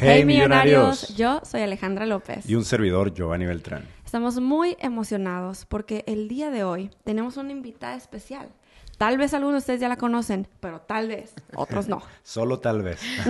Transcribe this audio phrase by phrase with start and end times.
[0.00, 1.16] Hey, millonarios.
[1.16, 2.48] Yo soy Alejandra López.
[2.48, 3.84] Y un servidor, Giovanni Beltrán.
[4.04, 8.48] Estamos muy emocionados porque el día de hoy tenemos una invitada especial.
[8.96, 12.00] Tal vez algunos de ustedes ya la conocen, pero tal vez otros no.
[12.22, 13.00] Solo tal vez.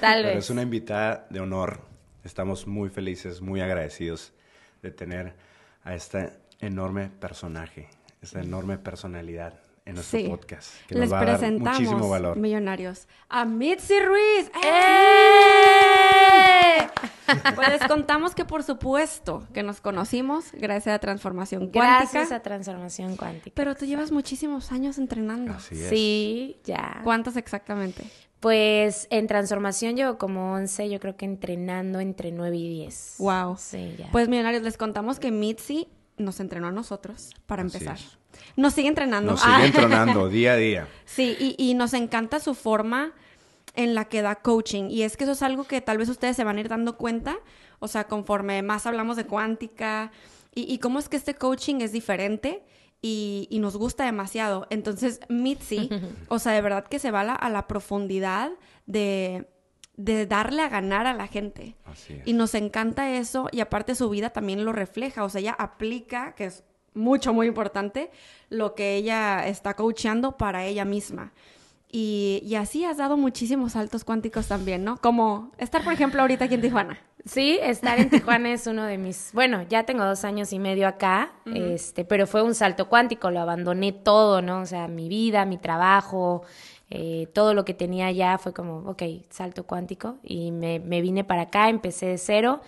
[0.00, 0.38] tal pero vez.
[0.38, 1.82] es una invitada de honor.
[2.24, 4.32] Estamos muy felices, muy agradecidos
[4.82, 5.34] de tener
[5.84, 7.88] a este enorme personaje,
[8.20, 9.54] esta enorme personalidad
[9.88, 10.28] en nuestro Sí.
[10.28, 10.70] podcast.
[10.86, 12.36] Que Les nos va a dar presentamos, muchísimo valor.
[12.36, 14.50] millonarios, a Mitzi Ruiz.
[15.98, 16.88] ¡Eh!
[17.54, 21.98] Pues les contamos que por supuesto que nos conocimos gracias a Transformación Cuántica.
[22.00, 23.52] Gracias a Transformación Cuántica.
[23.54, 25.52] Pero tú llevas muchísimos años entrenando.
[25.54, 25.88] Así es.
[25.88, 27.00] Sí, ya.
[27.04, 28.04] ¿Cuántos exactamente?
[28.40, 33.16] Pues en Transformación llevo como 11, yo creo que entrenando entre 9 y 10.
[33.18, 33.56] Wow.
[33.58, 34.08] Sí, ya.
[34.12, 35.88] Pues millonarios, les contamos que Mitzi
[36.18, 37.96] nos entrenó a nosotros para Así empezar.
[37.96, 38.18] es.
[38.56, 39.32] Nos sigue entrenando.
[39.32, 40.88] Nos Ah, sigue entrenando día a día.
[41.04, 43.12] Sí, y, y nos encanta su forma
[43.74, 44.90] en la que da coaching.
[44.90, 46.96] Y es que eso es algo que tal vez ustedes se van a ir dando
[46.96, 47.38] cuenta,
[47.78, 50.10] o sea, conforme más hablamos de cuántica
[50.54, 52.64] y, y cómo es que este coaching es diferente
[53.00, 54.66] y, y nos gusta demasiado.
[54.70, 55.88] Entonces, Mitzi,
[56.28, 58.50] o sea, de verdad que se va a la, a la profundidad
[58.86, 59.48] de,
[59.98, 61.76] de darle a ganar a la gente.
[61.84, 62.26] Así es.
[62.26, 66.34] Y nos encanta eso y aparte su vida también lo refleja, o sea, ella aplica,
[66.34, 68.10] que es mucho, muy importante,
[68.48, 71.32] lo que ella está coachando para ella misma.
[71.90, 74.98] Y, y así has dado muchísimos saltos cuánticos también, ¿no?
[74.98, 76.98] Como estar, por ejemplo, ahorita aquí en Tijuana.
[77.24, 79.30] Sí, estar en Tijuana es uno de mis.
[79.32, 83.40] Bueno, ya tengo dos años y medio acá, este, pero fue un salto cuántico, lo
[83.40, 84.60] abandoné todo, ¿no?
[84.60, 86.42] O sea, mi vida, mi trabajo,
[86.90, 91.22] eh, todo lo que tenía allá fue como, ok, salto cuántico, y me, me vine
[91.22, 92.60] para acá, empecé de cero.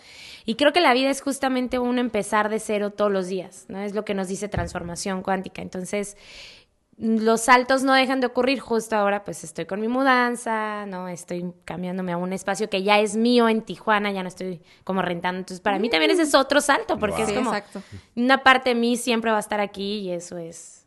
[0.44, 3.80] Y creo que la vida es justamente un empezar de cero todos los días, ¿no?
[3.80, 5.62] Es lo que nos dice transformación cuántica.
[5.62, 6.16] Entonces,
[7.02, 8.60] los saltos no dejan de ocurrir.
[8.60, 11.08] Justo ahora, pues estoy con mi mudanza, ¿no?
[11.08, 15.00] Estoy cambiándome a un espacio que ya es mío en Tijuana, ya no estoy como
[15.00, 15.38] rentando.
[15.38, 17.22] Entonces, para mí también ese es otro salto, porque Wow.
[17.24, 17.82] es Sí, como exacto.
[18.16, 20.84] una parte de mí siempre va a estar aquí y eso es,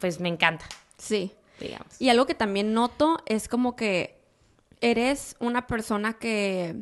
[0.00, 0.64] pues me encanta,
[0.96, 1.34] Sí.
[1.60, 2.00] digamos.
[2.00, 4.18] Y algo que también noto es como que
[4.80, 6.76] eres una persona que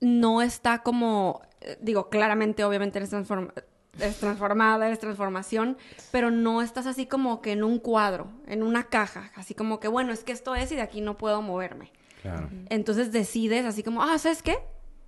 [0.00, 3.52] no está como, eh, digo, claramente, obviamente eres, transform-
[3.98, 5.76] eres transformada, eres transformación,
[6.10, 9.88] pero no estás así como que en un cuadro, en una caja, así como que,
[9.88, 11.92] bueno, es que esto es y de aquí no puedo moverme.
[12.22, 12.48] Claro.
[12.68, 14.58] Entonces decides así como, ah, ¿sabes qué?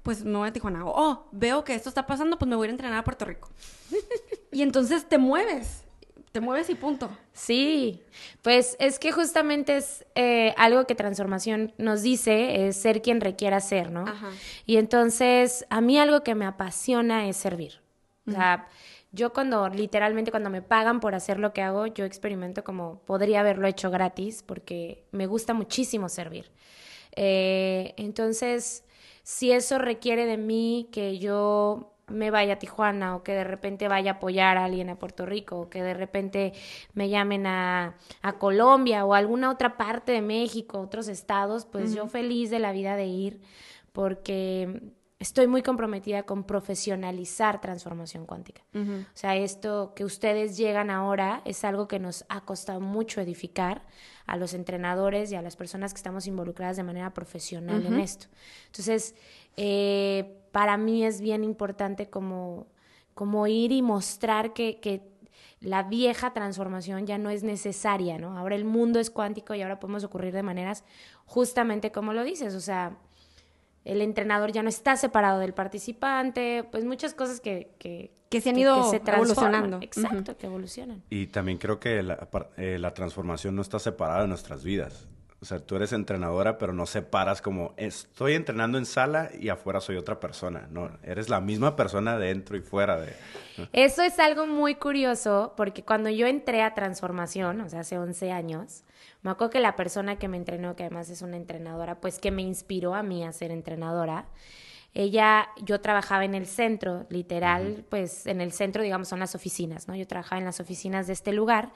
[0.02, 0.84] Pues me voy a Tijuana.
[0.84, 3.04] O, oh, veo que esto está pasando, pues me voy a ir a entrenar a
[3.04, 3.50] Puerto Rico.
[4.50, 5.84] y entonces te mueves,
[6.32, 7.10] te mueves y punto.
[7.34, 8.02] Sí,
[8.40, 13.60] pues es que justamente es eh, algo que transformación nos dice, es ser quien requiera
[13.60, 14.06] ser, ¿no?
[14.08, 14.30] Ajá.
[14.66, 17.81] Y entonces, a mí algo que me apasiona es servir.
[18.26, 18.68] O sea,
[19.10, 23.40] yo cuando, literalmente cuando me pagan por hacer lo que hago, yo experimento como podría
[23.40, 26.50] haberlo hecho gratis, porque me gusta muchísimo servir.
[27.16, 28.84] Eh, entonces,
[29.22, 33.88] si eso requiere de mí que yo me vaya a Tijuana o que de repente
[33.88, 36.52] vaya a apoyar a alguien a Puerto Rico o que de repente
[36.94, 41.94] me llamen a, a Colombia o a alguna otra parte de México, otros estados, pues
[41.94, 43.40] yo feliz de la vida de ir
[43.92, 48.62] porque estoy muy comprometida con profesionalizar transformación cuántica.
[48.74, 53.82] O sea, esto que ustedes llegan ahora es algo que nos ha costado mucho edificar
[54.26, 58.26] a los entrenadores y a las personas que estamos involucradas de manera profesional en esto.
[58.66, 59.14] Entonces,
[59.56, 62.66] eh, para mí es bien importante como,
[63.14, 65.02] como ir y mostrar que, que
[65.60, 68.36] la vieja transformación ya no es necesaria, ¿no?
[68.36, 70.82] Ahora el mundo es cuántico y ahora podemos ocurrir de maneras
[71.26, 72.96] justamente como lo dices, o sea,
[73.84, 78.50] el entrenador ya no está separado del participante, pues muchas cosas que, que, Que se
[78.50, 79.14] han ido transforman.
[79.14, 79.78] evolucionando.
[79.82, 81.02] Exacto, que evolucionan.
[81.10, 85.08] Y también creo que la, eh, la transformación no está separada de nuestras vidas.
[85.40, 89.80] O sea, tú eres entrenadora, pero no separas como estoy entrenando en sala y afuera
[89.80, 90.68] soy otra persona.
[90.70, 93.12] No, eres la misma persona dentro y fuera de.
[93.72, 98.30] Eso es algo muy curioso porque cuando yo entré a transformación, o sea, hace 11
[98.30, 98.84] años,
[99.22, 102.30] me acuerdo que la persona que me entrenó, que además es una entrenadora, pues que
[102.30, 104.26] me inspiró a mí a ser entrenadora,
[104.94, 109.88] ella, yo trabajaba en el centro, literal, pues en el centro, digamos, son las oficinas,
[109.88, 109.94] ¿no?
[109.94, 111.72] Yo trabajaba en las oficinas de este lugar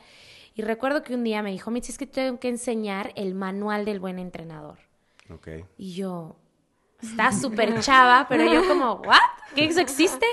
[0.54, 3.84] y recuerdo que un día me dijo, Mitzi, es que tengo que enseñar el manual
[3.84, 4.78] del buen entrenador.
[5.30, 5.48] Ok.
[5.78, 6.36] Y yo,
[7.00, 9.18] está súper chava, pero yo como, ¿what?
[9.54, 10.26] ¿Qué eso existe?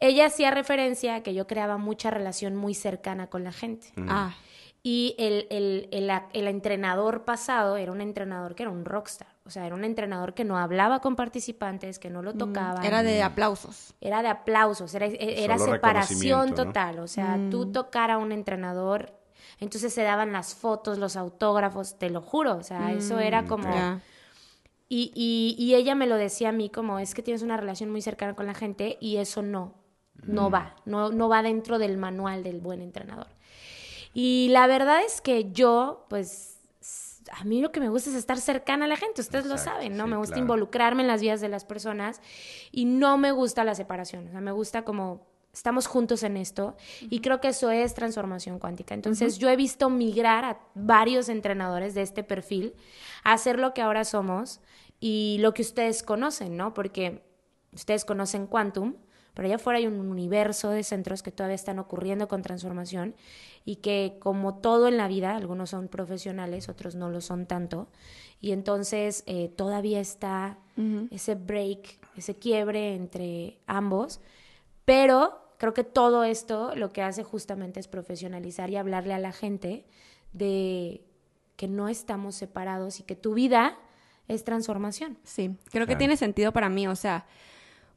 [0.00, 3.88] Ella hacía referencia a que yo creaba mucha relación muy cercana con la gente.
[4.08, 4.34] Ah,
[4.90, 9.28] Y el, el, el, el entrenador pasado era un entrenador que era un rockstar.
[9.44, 12.80] O sea, era un entrenador que no hablaba con participantes, que no lo tocaba.
[12.80, 13.92] Mm, era de aplausos.
[14.00, 17.00] Era de aplausos, era, separación total.
[17.00, 19.12] O sea, tú tocar a un entrenador
[19.60, 23.68] Entonces se daban las fotos, los autógrafos, te lo juro, o sea, eso era como...
[24.88, 27.90] Y, y, y ella me lo decía a mí como, es que tienes una relación
[27.90, 29.74] muy cercana con la gente y eso no,
[30.22, 33.26] no va, no, no va dentro del manual del buen entrenador.
[34.14, 36.58] Y la verdad es que yo, pues,
[37.32, 39.96] a mí lo que me gusta es estar cercana a la gente, ustedes lo saben,
[39.96, 40.04] ¿no?
[40.04, 40.44] sí, me gusta claro.
[40.44, 42.20] involucrarme en las vidas de las personas
[42.72, 46.76] y no me gusta la separación, o sea, me gusta como estamos juntos en esto
[47.00, 48.94] y creo que eso es transformación cuántica.
[48.94, 52.74] Entonces yo he visto migrar a varios entrenadores de este perfil
[53.24, 54.60] a hacer lo que ahora somos
[55.00, 56.74] y lo que ustedes conocen, ¿no?
[56.74, 57.24] Porque
[57.72, 58.96] ustedes conocen Quantum,
[59.38, 63.14] pero allá afuera hay un universo de centros que todavía están ocurriendo con transformación
[63.64, 67.86] y que como todo en la vida, algunos son profesionales, otros no lo son tanto,
[68.40, 70.58] y entonces eh, todavía está
[71.12, 74.20] ese break, ese quiebre entre ambos,
[74.84, 79.30] pero creo que todo esto lo que hace justamente es profesionalizar y hablarle a la
[79.30, 79.84] gente
[80.32, 81.04] de
[81.54, 83.78] que no estamos separados y que tu vida
[84.26, 85.16] es transformación.
[85.22, 87.24] Sí, creo que tiene sentido para mí, o sea,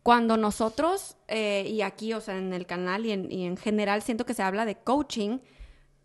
[0.03, 4.01] cuando nosotros, eh, y aquí, o sea, en el canal y en, y en general
[4.01, 5.39] siento que se habla de coaching,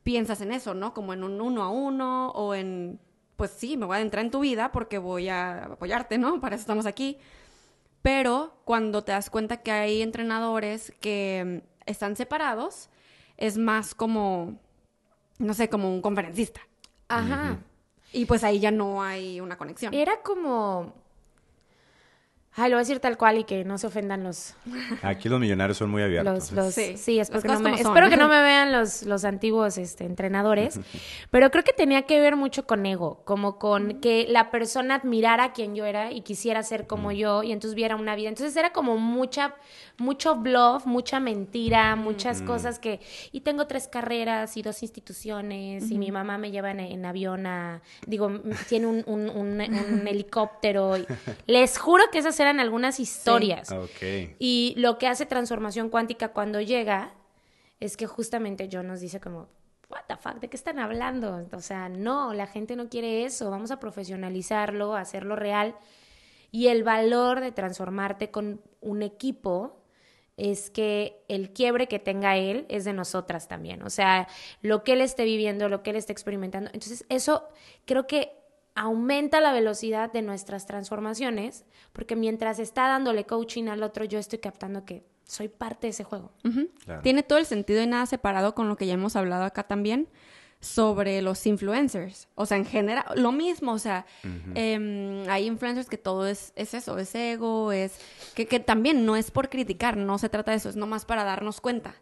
[0.03, 0.95] piensas en eso, ¿no?
[0.95, 3.01] Como en un uno a uno o en,
[3.37, 6.41] pues sí, me voy a adentrar en tu vida porque voy a apoyarte, ¿no?
[6.41, 7.19] Para eso estamos aquí.
[8.03, 12.89] Pero cuando te das cuenta que hay entrenadores que mm, están separados,
[13.37, 14.61] es más como,
[15.39, 16.61] no sé, como un conferencista.
[17.09, 17.59] Ajá.
[18.13, 19.93] Y pues ahí ya no hay una conexión.
[19.93, 21.06] Era como...
[22.59, 24.55] Ay, lo voy a decir tal cual y que no se ofendan los...
[25.03, 26.53] Aquí los millonarios son muy abiertos.
[26.53, 27.87] los, los- Sí, espero, que no, me, como son.
[27.89, 30.81] espero que no me vean los, los antiguos este, entrenadores,
[31.31, 35.53] pero creo que tenía que ver mucho con ego, como con que la persona admirara
[35.53, 38.31] quien yo era y quisiera ser como yo y entonces viera una vida.
[38.31, 39.55] Entonces era como mucha,
[39.99, 43.01] mucho bluff, mucha mentira, muchas cosas que...
[43.33, 47.47] Y tengo tres carreras y dos instituciones y mi mamá me lleva en, en avión
[47.47, 47.83] a...
[48.07, 48.31] Digo,
[48.69, 50.97] tiene un, un- un- un helicóptero.
[50.97, 51.07] y-
[51.47, 53.73] les juro que esas eran algunas historias.
[53.73, 54.35] Ah, Ok.
[54.39, 57.15] Y lo que hace transformación cuántica cuando llega
[57.81, 59.49] es que justamente John nos dice como,
[59.89, 61.47] what the fuck, ¿de qué están hablando?
[61.53, 65.77] O sea, no, la gente no quiere eso, vamos a profesionalizarlo, a hacerlo real.
[66.51, 69.83] Y el valor de transformarte con un equipo
[70.37, 73.83] es que el quiebre que tenga él es de nosotras también.
[73.83, 74.29] O sea,
[74.63, 76.71] lo que él esté viviendo, lo que él esté experimentando.
[76.73, 77.49] Entonces, eso
[77.85, 78.33] creo que
[78.77, 84.39] aumenta la velocidad de nuestras transformaciones, porque mientras está dándole coaching al otro, yo estoy
[84.39, 86.31] captando que soy parte de ese juego.
[86.85, 87.03] Claro.
[87.03, 90.09] Tiene todo el sentido y nada separado con lo que ya hemos hablado acá también
[90.61, 92.29] sobre los influencers.
[92.35, 94.07] O sea, en general, lo mismo, o sea,
[94.55, 97.99] em, hay influencers que todo es, es eso, es ego, es...
[98.35, 101.25] Que, que también no es por criticar, no se trata de eso, es nomás para
[101.25, 101.95] darnos cuenta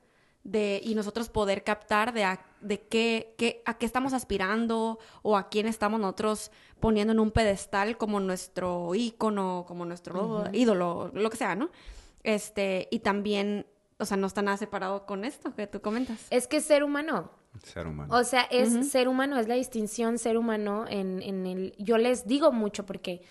[0.44, 5.37] de y nosotros poder captar de, a, de qué, qué, a qué estamos aspirando o
[5.37, 6.50] a quién estamos nosotros
[6.81, 11.70] poniendo en un pedestal como nuestro ícono, como nuestro ídolo, lo que sea, ¿no?
[12.23, 13.67] Este, y también,
[13.99, 16.26] o sea, no está nada separado con esto que tú comentas.
[16.31, 17.31] Es que es ser humano.
[17.62, 18.14] Ser humano.
[18.14, 21.75] O sea, es ser humano, es la distinción ser humano en, en el...
[21.79, 23.22] Yo les digo mucho porque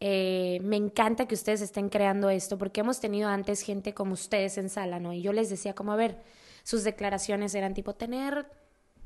[0.00, 4.58] eh, me encanta que ustedes estén creando esto, porque hemos tenido antes gente como ustedes
[4.58, 5.12] en sala, ¿no?
[5.12, 6.22] Y yo les decía como, a ver,
[6.66, 8.50] sus declaraciones eran tipo tener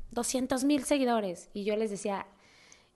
[0.09, 1.51] 200 mil seguidores.
[1.53, 2.25] Y yo les decía,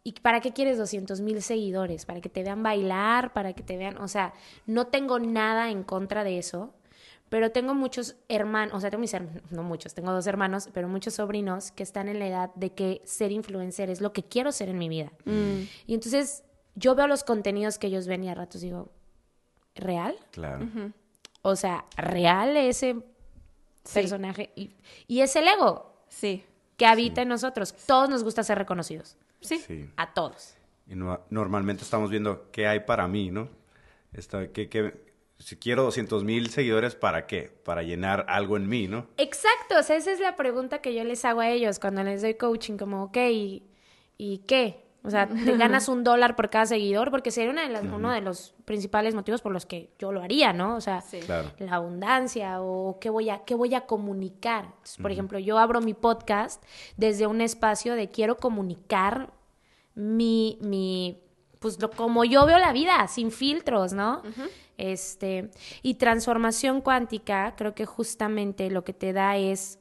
[0.04, 2.08] ¿y para qué quieres 200 mil seguidores?
[2.08, 3.32] ¿Para que te vean bailar?
[3.32, 4.00] ¿Para que te vean...?
[4.00, 4.34] O sea,
[4.66, 6.74] no tengo nada en contra de eso.
[7.30, 10.88] Pero tengo muchos hermanos, o sea, tengo mis hermanos, no muchos, tengo dos hermanos, pero
[10.88, 14.52] muchos sobrinos que están en la edad de que ser influencer es lo que quiero
[14.52, 15.12] ser en mi vida.
[15.86, 16.44] Y entonces
[16.74, 18.92] yo veo los contenidos que ellos ven y a ratos digo,
[19.76, 20.16] ¿real?
[20.32, 20.68] Claro.
[21.44, 23.04] O sea, ¿real ese
[23.94, 24.52] personaje?
[24.56, 24.72] Y,
[25.08, 26.44] y es el ego Sí,
[26.78, 27.74] que habita en nosotros.
[27.86, 29.18] Todos nos gusta ser reconocidos.
[29.42, 29.58] sí.
[29.60, 29.90] Sí.
[29.98, 30.56] A todos.
[30.88, 33.50] Y no- normalmente estamos viendo qué hay para mí, ¿no?
[34.14, 34.94] Esta, qué- qué-
[35.40, 37.52] si quiero 200 mil seguidores, ¿para qué?
[37.66, 39.08] Para llenar algo en mí, ¿no?
[39.18, 42.22] Exacto, o sea, esa es la pregunta que yo les hago a ellos cuando les
[42.22, 43.64] doy coaching, como, ok, ¿y,
[44.18, 44.85] y qué?
[45.06, 47.12] O sea, ¿te ganas un dólar por cada seguidor?
[47.12, 50.22] Porque sería una de las- uno de los principales motivos por los que yo lo
[50.22, 50.76] haría, ¿no?
[50.76, 51.20] O sea, Sí.
[51.20, 51.52] Claro.
[51.60, 54.66] la abundancia o qué voy a, qué voy a comunicar.
[54.66, 56.64] Entonces, por ejemplo, yo abro mi podcast
[56.98, 59.32] desde un espacio de quiero comunicar
[59.94, 61.22] mi, mi
[61.60, 64.22] pues lo, como yo veo la vida, sin filtros, ¿no?
[64.78, 65.50] Este,
[65.82, 69.80] y transformación cuántica, creo que justamente lo que te da es,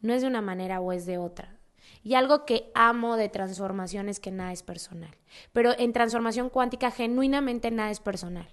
[0.00, 1.56] no es de una manera o es de otra.
[2.02, 5.16] Y algo que amo de transformación es que nada es personal.
[5.52, 8.48] Pero en transformación cuántica, genuinamente nada es personal.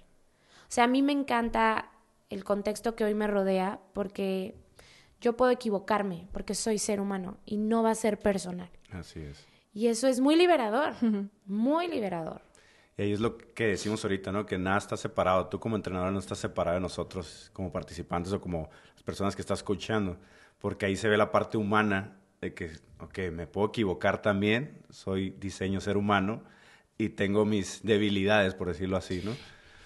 [0.62, 1.90] O sea, a mí me encanta
[2.30, 4.56] el contexto que hoy me rodea porque
[5.20, 8.70] yo puedo equivocarme porque soy ser humano y no va a ser personal.
[8.90, 9.46] Así es.
[9.74, 10.94] Y eso es muy liberador,
[11.46, 12.42] muy liberador.
[12.96, 14.44] Y ahí es lo que decimos ahorita, ¿no?
[14.44, 15.48] Que nada está separado.
[15.48, 19.42] Tú como entrenador no estás separado de nosotros como participantes o como las personas que
[19.42, 20.18] estás escuchando.
[20.58, 24.82] Porque ahí se ve la parte humana de que, ok, me puedo equivocar también.
[24.90, 26.42] Soy diseño ser humano
[26.98, 29.32] y tengo mis debilidades, por decirlo así, ¿no?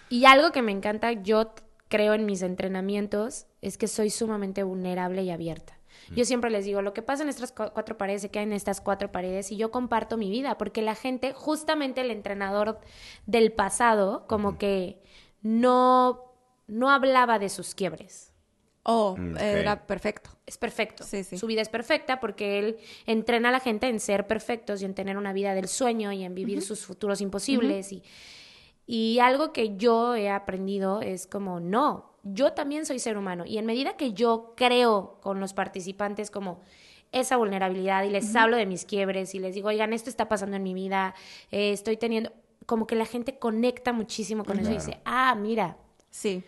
[0.09, 1.55] Y algo que me encanta, yo
[1.89, 5.75] creo en mis entrenamientos, es que soy sumamente vulnerable y abierta.
[6.15, 8.81] Yo siempre les digo, lo que pasa en estas cuatro paredes se queda en estas
[8.81, 12.79] cuatro paredes y yo comparto mi vida, porque la gente, justamente el entrenador
[13.25, 15.03] del pasado, como que
[15.43, 16.33] no,
[16.69, 18.33] no hablaba de sus quiebres.
[18.89, 20.31] Oh, mm, era perfecto.
[20.47, 21.05] Es perfecto.
[21.05, 24.95] Su vida es perfecta porque él entrena a la gente en ser perfectos y en
[24.95, 27.91] tener una vida del sueño y en vivir sus futuros imposibles.
[27.91, 28.05] y,
[28.87, 33.59] y algo que yo he aprendido es como, no, yo también soy ser humano y
[33.59, 36.61] en medida que yo creo con los participantes como
[37.11, 40.55] esa vulnerabilidad y les hablo de mis quiebres y les digo, oigan, esto está pasando
[40.55, 41.17] en mi vida,
[41.51, 42.33] eh, estoy teniendo,
[42.67, 45.77] como que la gente conecta muchísimo con eso y dice, ah, mira.
[46.11, 46.45] Sí,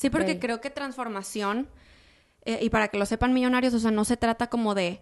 [0.00, 1.68] sí, porque creo que transformación,
[2.44, 5.00] eh, y para que lo sepan millonarios, o sea, no se trata como de,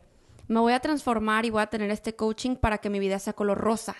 [0.49, 3.33] me voy a transformar y voy a tener este coaching para que mi vida sea
[3.33, 3.97] color rosa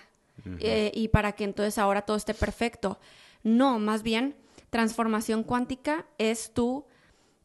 [0.59, 2.99] eh, y para que entonces ahora todo esté perfecto.
[3.43, 4.35] No, más bien
[4.69, 6.85] Transformación cuántica es tú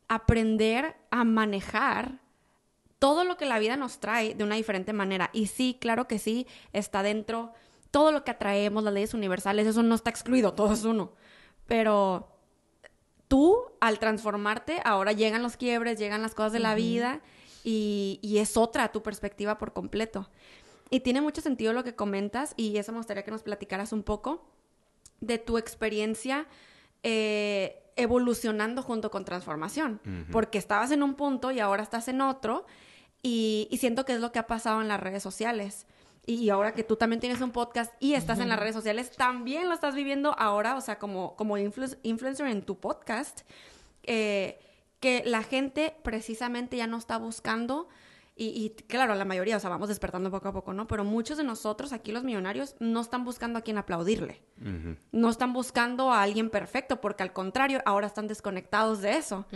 [0.08, 2.20] aprender a manejar
[2.98, 5.30] todo lo que la vida nos trae de una diferente manera.
[5.32, 7.52] Y sí, claro que sí, está dentro
[7.90, 11.12] todo lo que atraemos, las leyes universales, eso no está excluido, todo es uno.
[11.66, 12.28] Pero
[13.34, 17.20] tú, al transformarte, ahora llegan los quiebres, llegan las cosas de la vida
[17.64, 20.30] y, y, es otra tu perspectiva por completo.
[20.88, 24.04] Y tiene mucho sentido lo que comentas y eso me gustaría que nos platicaras un
[24.04, 24.46] poco
[25.20, 26.46] de tu experiencia
[27.02, 30.00] eh, evolucionando junto con transformación,
[30.30, 32.66] porque estabas en un punto y ahora estás en otro,
[33.20, 35.88] y, siento que es lo que ha pasado en las redes sociales.
[36.26, 39.68] Y, ahora que tú también tienes un podcast y estás en las redes sociales, también
[39.68, 43.42] lo estás viviendo ahora, o sea, como, como influencer en tu podcast,
[44.04, 44.58] eh,
[45.00, 47.88] que la gente precisamente ya no está buscando
[48.36, 50.88] y, claro, la mayoría, o sea, vamos despertando poco a poco, ¿no?
[50.88, 54.42] Pero muchos de nosotros, aquí los millonarios, no están buscando a quien aplaudirle.
[55.12, 59.46] No están buscando a alguien perfecto, porque al contrario, ahora están desconectados de eso.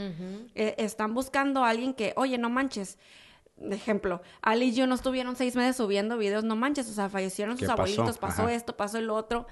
[0.54, 2.98] Eh, están buscando a alguien que, oye, no manches.
[3.60, 7.58] Ejemplo, Ali y yo no estuvieron seis meses subiendo videos, no manches, o sea, fallecieron
[7.58, 9.46] sus abuelitos, pasó esto, pasó el otro.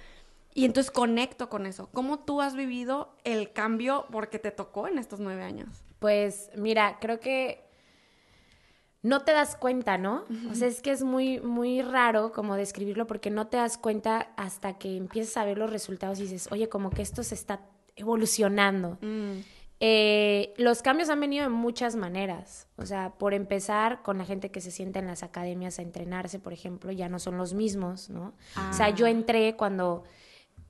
[0.54, 1.90] Y entonces conecto con eso.
[1.92, 5.84] ¿Cómo tú has vivido el cambio porque te tocó en estos nueve años?
[5.98, 7.66] Pues mira, creo que
[9.02, 10.24] no te das cuenta, ¿no?
[10.50, 14.32] O sea, es que es muy, muy raro como describirlo porque no te das cuenta
[14.36, 17.60] hasta que empiezas a ver los resultados y dices, oye, como que esto se está
[17.94, 18.98] evolucionando.
[19.00, 19.40] Mm.
[19.78, 22.68] Eh, los cambios han venido de muchas maneras.
[22.76, 26.38] O sea, por empezar, con la gente que se sienta en las academias a entrenarse,
[26.38, 28.34] por ejemplo, ya no son los mismos, ¿no?
[28.70, 29.10] O sea, yo ah.
[29.10, 30.04] entré cuando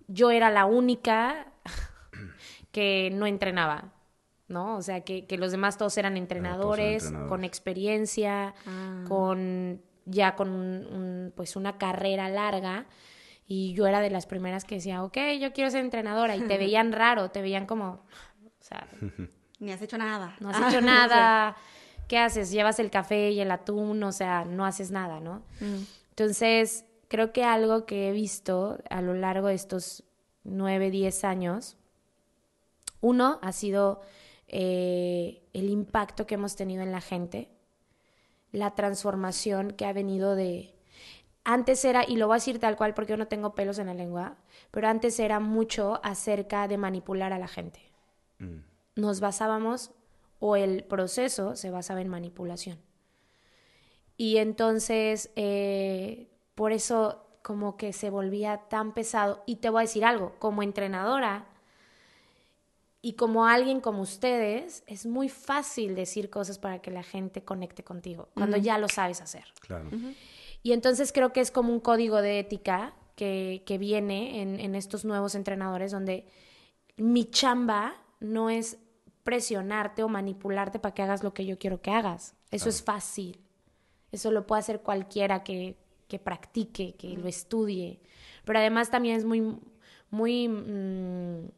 [0.08, 1.52] yo era la única
[2.72, 3.92] que no entrenaba.
[4.48, 4.76] ¿no?
[4.76, 9.04] O sea, que, los demás todos eran entrenadores, con experiencia, ah.
[9.08, 12.86] con ya con pues una carrera larga.
[13.48, 16.36] Y yo era de las primeras que decía, ok, yo quiero ser entrenadora.
[16.36, 18.04] Y te veían raro, te veían como,
[18.66, 18.86] sea...
[19.58, 20.36] Ni has hecho nada.
[20.40, 21.56] No has hecho nada.
[22.08, 22.50] ¿Qué haces?
[22.50, 25.42] Llevas el café y el atún, o sea, no haces nada, ¿no?
[25.60, 25.82] Mm.
[26.10, 30.04] Entonces, creo que algo que he visto a lo largo de estos
[30.44, 31.76] nueve, diez años,
[33.00, 34.02] uno ha sido
[34.48, 37.50] eh, el impacto que hemos tenido en la gente,
[38.52, 40.74] la transformación que ha venido de...
[41.44, 43.86] Antes era, y lo voy a decir tal cual porque yo no tengo pelos en
[43.86, 44.36] la lengua,
[44.70, 47.80] pero antes era mucho acerca de manipular a la gente.
[48.38, 48.58] Mm.
[48.96, 49.92] Nos basábamos,
[50.38, 52.78] o el proceso se basaba en manipulación.
[54.16, 59.44] Y entonces, eh, por eso como que se volvía tan pesado.
[59.46, 61.46] Y te voy a decir algo, como entrenadora,
[63.06, 67.84] y como alguien como ustedes, es muy fácil decir cosas para que la gente conecte
[67.84, 69.44] contigo, cuando ya lo sabes hacer.
[69.60, 69.88] Claro.
[70.64, 74.74] Y entonces creo que es como un código de ética que, que viene en, en,
[74.74, 76.26] estos nuevos entrenadores, donde
[76.96, 78.78] mi chamba no es
[79.24, 82.34] presionarte o manipularte para que hagas lo que yo quiero que hagas.
[82.50, 83.40] Eso es fácil.
[84.12, 85.76] Eso lo puede hacer cualquiera que,
[86.08, 88.00] que practique, que lo estudie.
[88.44, 89.58] Pero además también es muy,
[90.10, 90.48] muy...
[90.48, 91.48] Mm,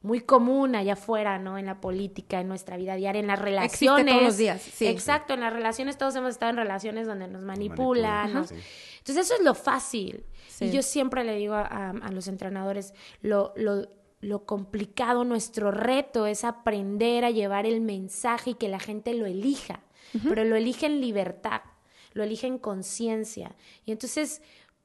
[0.00, 1.58] muy común allá afuera, ¿no?
[1.58, 4.14] En la política, en nuestra vida diaria, en las relaciones.
[4.14, 4.86] todos los días, sí.
[4.86, 8.28] Exacto, en las relaciones todos hemos estado en relaciones donde nos manipulan.
[8.28, 10.24] Entonces eso es lo fácil.
[10.60, 13.88] Y yo siempre le digo a, los entrenadores, lo, lo,
[14.20, 19.26] lo complicado, nuestro reto es aprender a llevar el mensaje y que la gente lo
[19.26, 19.80] elija,
[20.24, 21.60] pero lo elige en libertad,
[22.14, 23.54] lo elige en conciencia.
[23.84, 24.42] Y entonces,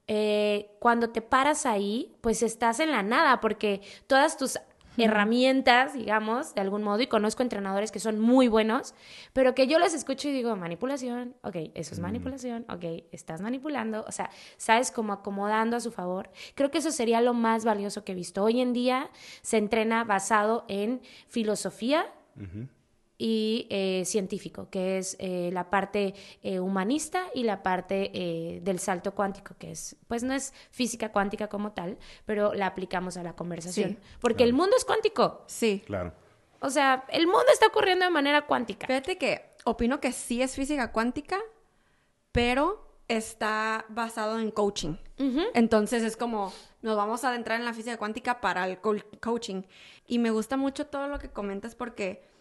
[0.07, 4.59] eh, cuando te paras ahí, pues estás en la nada, porque todas tus
[4.97, 8.93] herramientas, digamos, de algún modo, y conozco entrenadores que son muy buenos,
[9.33, 14.05] pero que yo los escucho y digo, manipulación, ok, eso es manipulación, ok, estás manipulando,
[14.07, 16.29] o sea, sabes como acomodando a su favor.
[16.55, 18.43] Creo que eso sería lo más valioso que he visto.
[18.43, 19.09] Hoy en día
[19.41, 22.05] se entrena basado en filosofía
[23.17, 29.13] y eh, científico, que es eh, la parte eh, humanista y la parte del salto
[29.13, 33.35] cuántico, que es, pues no es física cuántica como tal, pero la aplicamos a la
[33.35, 33.97] conversación.
[34.19, 35.43] porque el mundo es cuántico.
[35.47, 35.83] Sí.
[35.85, 36.13] Claro.
[36.59, 38.87] O sea, el mundo está ocurriendo de manera cuántica.
[38.87, 41.37] Fíjate que opino que sí es física cuántica,
[42.31, 44.95] pero está basado en coaching.
[45.53, 46.51] Entonces es como,
[46.81, 49.63] nos vamos a adentrar en la física cuántica para el coaching.
[50.07, 52.32] Y me gusta mucho todo lo que comentas porque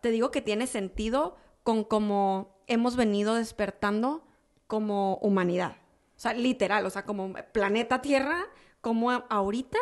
[0.00, 4.26] te digo que tiene sentido con cómo hemos venido despertando
[4.66, 5.76] como humanidad.
[6.16, 8.46] O sea, literal, o sea, como planeta Tierra,
[8.80, 9.78] como ahorita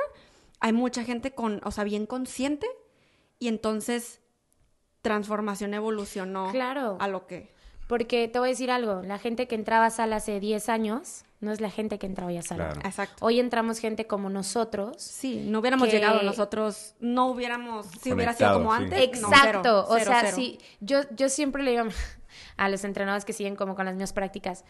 [0.61, 2.67] hay mucha gente con, o sea, bien consciente
[3.39, 4.21] y entonces
[5.03, 6.97] transformación evolucionó claro.
[7.01, 7.54] a lo que...
[7.87, 11.25] Porque te voy a decir algo, la gente que entraba a sala hace 10 años
[11.41, 12.73] no es la gente que entra hoy a sala.
[12.85, 13.25] Exacto.
[13.25, 14.97] Hoy entramos gente como nosotros.
[14.99, 18.99] Sí, no hubiéramos llegado nosotros, no hubiéramos, si hubiera sido como antes.
[18.99, 21.85] Exacto, o sea, sí, yo, yo siempre le digo
[22.57, 24.65] a los entrenadores que siguen como con las mismas prácticas,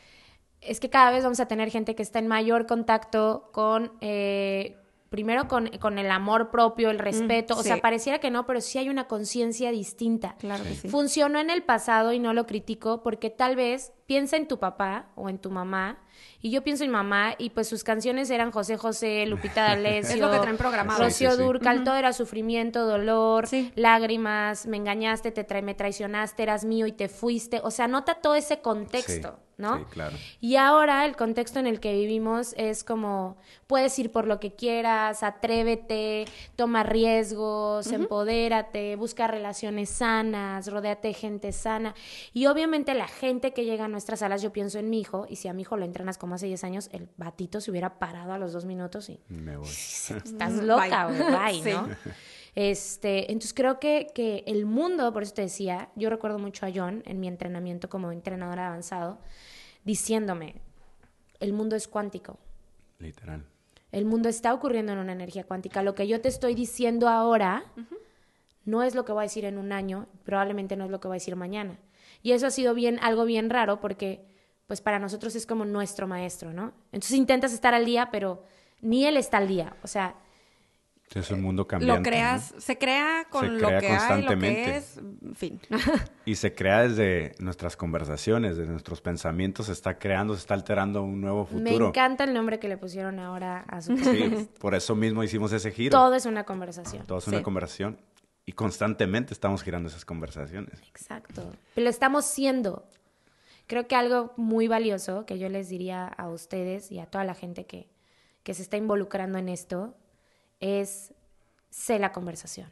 [0.61, 3.93] es que cada vez vamos a tener gente que está en mayor contacto con...
[4.01, 4.81] Eh,
[5.15, 8.79] primero con, con, el amor propio, el respeto, o sea, pareciera que no, pero sí
[8.79, 10.35] hay una conciencia distinta.
[10.41, 10.89] Claro que sí.
[10.89, 15.13] Funcionó en el pasado y no lo critico porque tal vez piensa en tu papá
[15.15, 16.01] o en tu mamá
[16.41, 20.21] y yo pienso en mamá y pues sus canciones eran José José, Lupita D'Alessio, es
[20.21, 21.05] lo que traen programado.
[21.05, 23.47] Rocío Durcal, todo era sufrimiento, dolor,
[23.77, 27.61] lágrimas, me engañaste, te me traicionaste, eras mío y te fuiste.
[27.63, 29.39] O sea, nota todo ese contexto.
[29.57, 29.79] ¿No?
[29.79, 30.17] Sí, claro.
[30.41, 33.37] Y ahora el contexto en el que vivimos es como
[33.67, 41.15] puedes ir por lo que quieras, atrévete, toma riesgos, empodérate, busca relaciones sanas, rodéate de
[41.15, 41.95] gente sana.
[42.33, 45.37] Y obviamente la gente que llega a nuestras salas, yo pienso en mi hijo, y
[45.37, 48.33] si a mi hijo lo entrenas como hace 10 años, el batito se hubiera parado
[48.33, 49.21] a los dos minutos y...
[49.29, 49.69] Me voy.
[49.69, 51.89] Estás loca, bye, ¿no?
[52.55, 56.71] Este, entonces creo que, que el mundo, por eso te decía, yo recuerdo mucho a
[56.73, 59.19] John en mi entrenamiento como entrenador avanzado,
[59.85, 60.57] diciéndome,
[61.41, 62.39] el mundo es cuántico.
[62.99, 63.45] Literal.
[63.91, 65.83] El mundo está ocurriendo en una energía cuántica.
[65.83, 67.65] Lo que yo te estoy diciendo ahora
[68.65, 71.09] no es lo que voy a decir en un año, probablemente no es lo que
[71.09, 71.79] voy a decir mañana.
[72.23, 74.25] Y eso ha sido bien, algo bien raro porque
[74.67, 76.73] pues para nosotros es como nuestro maestro, ¿no?
[76.91, 78.43] Entonces intentas estar al día, pero
[78.81, 79.77] ni él está al día.
[79.83, 80.17] O sea,
[81.21, 81.99] es un mundo cambiante.
[81.99, 85.61] Lo creas, se crea con lo que hay, lo que es, en fin.
[86.25, 91.03] y se crea desde nuestras conversaciones, desde nuestros pensamientos, se está creando, se está alterando
[91.03, 91.63] un nuevo futuro.
[91.63, 95.53] Me encanta el nombre que le pusieron ahora a su Sí, por eso mismo hicimos
[95.53, 95.91] ese giro.
[95.91, 97.07] Todo es una conversación.
[97.07, 97.99] Todo es una conversación.
[98.47, 100.83] Y constantemente estamos girando esas conversaciones.
[100.89, 101.53] Exacto.
[101.75, 102.87] Pero lo estamos siendo.
[103.67, 107.35] Creo que algo muy valioso que yo les diría a ustedes y a toda la
[107.35, 107.89] gente que,
[108.43, 109.97] que se está involucrando en esto
[110.65, 111.13] es
[111.69, 112.71] sé la conversación.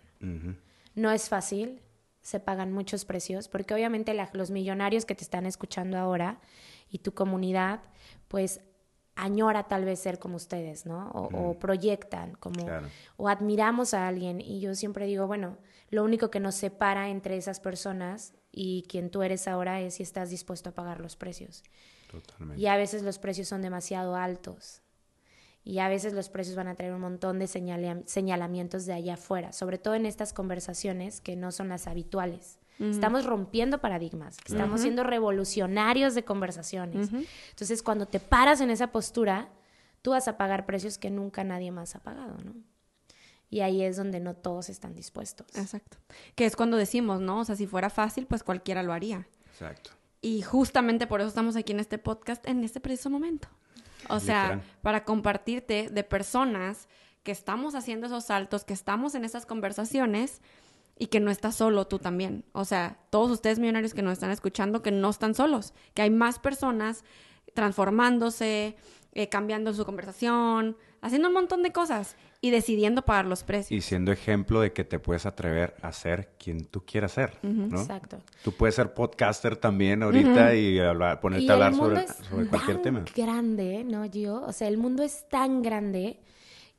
[0.94, 1.82] No es fácil,
[2.22, 6.40] se pagan muchos precios, porque obviamente los millonarios que te están escuchando ahora
[6.88, 7.80] y tu comunidad,
[8.28, 8.60] pues
[9.14, 11.10] añora tal vez ser como ustedes, ¿no?
[11.10, 12.64] O, proyectan, como,
[13.16, 14.40] o admiramos a alguien.
[14.40, 15.58] Y yo siempre digo, bueno,
[15.90, 20.02] lo único que nos separa entre esas personas y quien tú eres ahora es si
[20.02, 21.64] estás dispuesto a pagar los precios.
[22.10, 22.62] Totalmente.
[22.62, 24.82] Y a veces los precios son demasiado altos
[25.64, 29.52] y a veces los precios van a traer un montón de señalamientos de allá afuera,
[29.52, 32.58] sobre todo en estas conversaciones que no son las habituales.
[32.78, 37.10] Estamos rompiendo paradigmas, estamos siendo revolucionarios de conversaciones.
[37.50, 39.50] Entonces, cuando te paras en esa postura,
[40.00, 42.54] tú vas a pagar precios que nunca nadie más ha pagado, ¿no?
[43.50, 45.46] Y ahí es donde no todos están dispuestos.
[45.54, 45.98] Exacto.
[46.34, 47.40] Que es cuando decimos, ¿no?
[47.40, 49.28] O sea, si fuera fácil, pues cualquiera lo haría.
[49.52, 49.90] Exacto.
[50.20, 53.48] Y justamente por eso estamos aquí en este podcast en este preciso momento.
[54.12, 56.88] O sea, para compartirte de personas
[57.22, 60.42] que estamos haciendo esos saltos, que estamos en esas conversaciones
[60.98, 62.44] y que no estás solo tú también.
[62.52, 66.10] O sea, todos ustedes millonarios que nos están escuchando, que no están solos, que hay
[66.10, 67.04] más personas
[67.54, 68.76] transformándose,
[69.12, 73.70] eh, cambiando su conversación, haciendo un montón de cosas y decidiendo pagar los precios.
[73.70, 77.80] Y siendo ejemplo de que te puedes atrever a ser quien tú quieras ser, ¿no?
[77.80, 78.18] Exacto.
[78.42, 80.80] Tú puedes ser podcaster también ahorita y
[81.20, 82.04] ponerte a hablar sobre,
[82.50, 83.04] cualquier tema.
[83.14, 84.42] grande, ¿no, yo?
[84.42, 86.18] O sea, el mundo es tan grande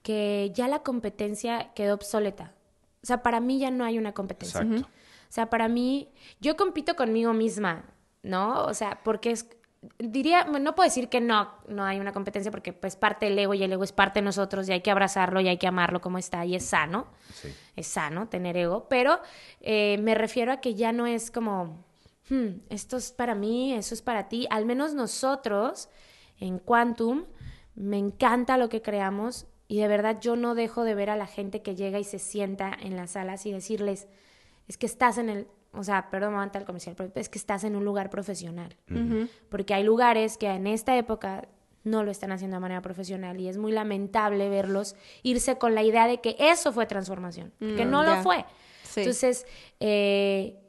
[0.01, 2.53] que ya la competencia quedó obsoleta.
[3.01, 4.61] O sea, para mí ya no hay una competencia.
[4.61, 4.85] Exacto.
[4.85, 6.09] O sea, para mí,
[6.41, 7.85] yo compito conmigo misma,
[8.21, 8.65] ¿no?
[8.65, 9.47] O sea, porque es,
[9.99, 13.53] diría, no puedo decir que no, no hay una competencia porque pues parte del ego
[13.53, 16.01] y el ego es parte de nosotros y hay que abrazarlo y hay que amarlo
[16.01, 17.53] como está y es sano, Sí.
[17.75, 19.19] es sano tener ego, pero
[19.61, 21.83] eh, me refiero a que ya no es como,
[22.29, 25.89] "Hmm, esto es para mí, eso es para ti, al menos nosotros
[26.39, 27.25] en Quantum
[27.75, 31.25] me encanta lo que creamos y de verdad yo no dejo de ver a la
[31.27, 34.07] gente que llega y se sienta en las salas y decirles,
[34.67, 37.37] es que estás en el, o sea, perdón, me aguanta el comercial, pero es que
[37.37, 38.75] estás en un lugar profesional.
[39.49, 41.47] Porque hay lugares que en esta época
[41.83, 45.83] no lo están haciendo de manera profesional y es muy lamentable verlos irse con la
[45.83, 48.45] idea de que eso fue transformación, que Mm, no lo fue.
[48.83, 49.01] Sí.
[49.01, 49.45] Entonces,
[49.79, 50.59] eh,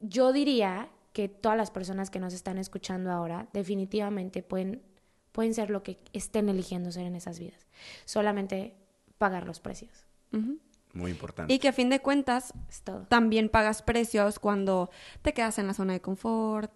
[0.00, 4.82] yo diría que todas las personas que nos están escuchando ahora definitivamente pueden,
[5.30, 7.66] pueden ser lo que estén eligiendo ser en esas vidas.
[8.04, 8.74] Solamente
[9.18, 10.06] pagar los precios.
[10.32, 10.58] Ujú.
[10.94, 11.52] Muy importante.
[11.52, 13.06] Y que a fin de cuentas Es todo.
[13.08, 14.90] también pagas precios cuando
[15.22, 16.70] te quedas en la zona de confort,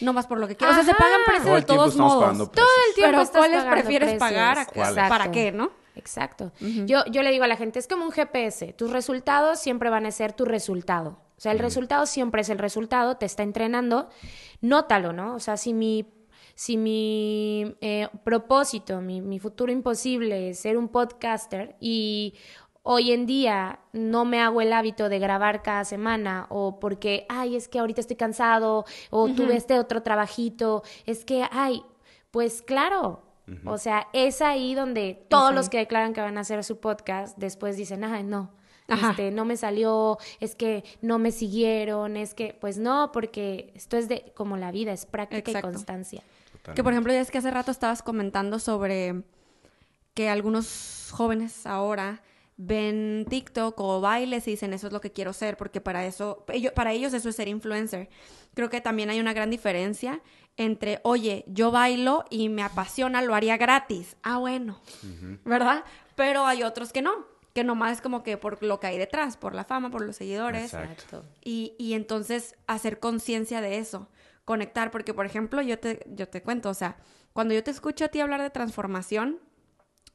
[0.00, 0.74] no vas por lo que quieres.
[0.74, 0.98] O sea, se Ajá.
[1.04, 2.22] pagan precios Todo de el tiempo todos modos.
[2.24, 2.66] pagando precios.
[2.66, 4.66] Todo el tiempo Pero estás ¿cuáles prefieres precios.
[4.74, 5.08] pagar?
[5.08, 5.70] ¿Para qué, no?
[5.96, 6.52] Exacto.
[6.60, 8.72] yo, yo le digo a la gente, es como un GPS.
[8.72, 11.20] Tus resultados siempre van a ser tu resultado.
[11.36, 14.08] O sea, el resultado siempre es el resultado, te está entrenando.
[14.60, 15.34] Nótalo, ¿no?
[15.34, 16.06] O sea, si mi,
[16.54, 22.34] si mi eh, propósito, mi, mi futuro imposible es ser un podcaster y
[22.90, 27.54] hoy en día no me hago el hábito de grabar cada semana o porque, ay,
[27.54, 31.82] es que ahorita estoy cansado o tuve este otro trabajito, es que, ay,
[32.30, 33.22] pues claro.
[33.66, 37.36] O sea, es ahí donde todos los que declaran que van a hacer su podcast
[37.36, 38.52] después dicen, ay, no,
[38.88, 43.98] este, no me salió, es que no me siguieron, es que, pues no, porque esto
[43.98, 45.68] es de como la vida, es práctica Exacto.
[45.68, 46.22] y constancia.
[46.74, 49.24] Que por ejemplo, ya es que hace rato estabas comentando sobre
[50.14, 52.22] que algunos jóvenes ahora
[52.58, 56.44] ven TikTok o bailes y dicen eso es lo que quiero ser, porque para eso,
[56.74, 58.10] para ellos eso es ser influencer.
[58.54, 60.20] Creo que también hay una gran diferencia
[60.56, 64.16] entre, oye, yo bailo y me apasiona, lo haría gratis.
[64.24, 64.80] Ah, bueno,
[65.44, 65.84] ¿verdad?
[66.16, 67.12] Pero hay otros que no,
[67.54, 70.16] que nomás es como que por lo que hay detrás, por la fama, por los
[70.16, 70.74] seguidores.
[70.74, 71.24] Exacto.
[71.44, 74.08] Y, y entonces hacer conciencia de eso,
[74.44, 76.96] conectar, porque por ejemplo, yo te, yo te cuento, o sea,
[77.32, 79.38] cuando yo te escucho a ti hablar de transformación,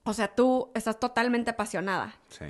[0.04, 2.46] o sea, tú estás totalmente apasionada Sí.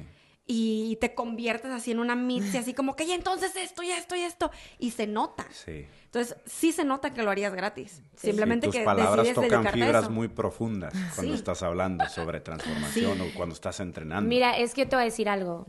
[0.46, 4.16] y te conviertes así en una mitzi, así como que, y entonces esto y esto
[4.16, 5.46] y esto, y se nota.
[5.52, 5.86] Sí.
[6.06, 8.02] Entonces, sí se nota que lo harías gratis.
[8.16, 11.38] Simplemente Sí, tus que palabras decides tocan fibras muy profundas cuando Sí.
[11.40, 14.28] estás hablando sobre transformación o cuando estás entrenando.
[14.28, 15.66] Mira, es que te voy a decir algo.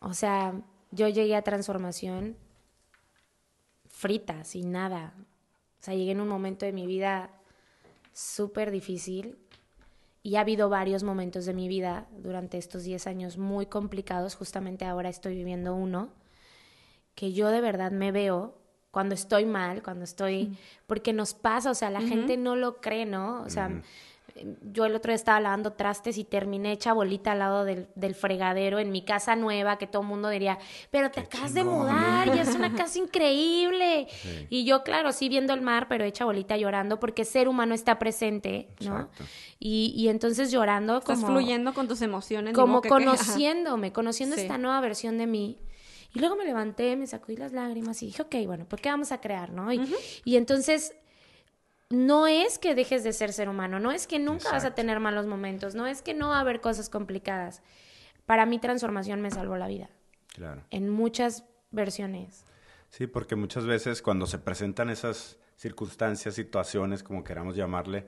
[0.00, 0.54] O sea,
[0.92, 2.36] yo llegué a transformación
[3.88, 5.14] frita, sin nada.
[5.80, 7.30] O sea, llegué en un momento de mi vida
[8.12, 9.36] súper difícil
[10.22, 14.36] y ha habido varios momentos de mi vida durante estos 10 años muy complicados.
[14.36, 16.10] Justamente ahora estoy viviendo uno
[17.14, 18.56] que yo de verdad me veo
[18.90, 20.56] cuando estoy mal, cuando estoy...
[20.86, 23.42] Porque nos pasa, o sea, la gente no lo cree, ¿no?
[23.42, 23.82] O sea,
[24.62, 28.14] yo el otro día estaba lavando trastes y terminé hecha bolita al lado del, del
[28.14, 30.58] fregadero en mi casa nueva, que todo el mundo diría,
[30.90, 34.06] pero te Qué acabas de mudar y es una casa increíble.
[34.10, 34.46] Sí.
[34.50, 37.98] Y yo, claro, sí viendo el mar, pero hecha bolita llorando porque ser humano está
[37.98, 39.08] presente, ¿no?
[39.58, 42.54] Y, y entonces llorando Estás como fluyendo con tus emociones.
[42.54, 44.42] como que- conociéndome, conociendo Sí.
[44.42, 45.58] esta nueva versión de mí.
[46.14, 49.12] Y luego me levanté, me sacudí las lágrimas y dije, ok, bueno, ¿por qué vamos
[49.12, 49.72] a crear, no?
[49.72, 49.80] Y,
[50.24, 50.94] y entonces,
[51.92, 54.98] no es que dejes de ser ser humano, no es que nunca vas a tener
[54.98, 57.62] malos momentos, no es que no va a haber cosas complicadas.
[58.24, 59.90] Para mí, transformación me salvó la vida,
[60.28, 60.62] Claro.
[60.70, 62.44] en muchas versiones.
[62.88, 68.06] Sí, porque muchas veces cuando se presentan esas circunstancias, situaciones, como queramos llamarle,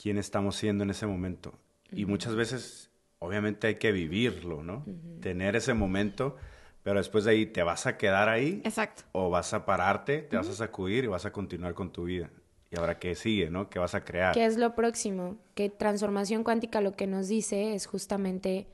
[0.00, 1.58] ¿quién estamos siendo en ese momento?
[1.92, 4.84] Y muchas veces, obviamente hay que vivirlo, ¿no?
[5.20, 6.36] Tener ese momento,
[6.84, 8.62] pero después de ahí, ¿te vas a quedar ahí?
[8.64, 9.02] Exacto.
[9.12, 12.30] ¿O vas a pararte, te vas a sacudir y vas a continuar con tu vida?
[12.70, 13.68] ¿Y ahora qué sigue, no?
[13.68, 14.32] ¿Qué vas a crear?
[14.32, 15.36] ¿Qué es lo próximo?
[15.54, 18.68] Que transformación cuántica lo que nos dice es justamente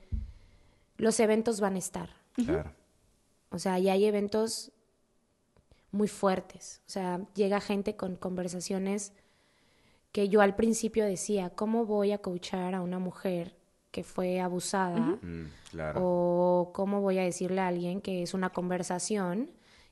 [0.97, 2.09] los eventos van a estar.
[2.33, 2.71] Claro.
[3.49, 4.71] O sea, y hay eventos
[5.91, 6.81] muy fuertes.
[6.85, 9.13] O sea, llega gente con conversaciones
[10.11, 13.55] que yo al principio decía, ¿cómo voy a coachar a una mujer
[13.91, 14.99] que fue abusada?
[14.99, 16.01] Mm, claro.
[16.03, 19.49] O cómo voy a decirle a alguien que es una conversación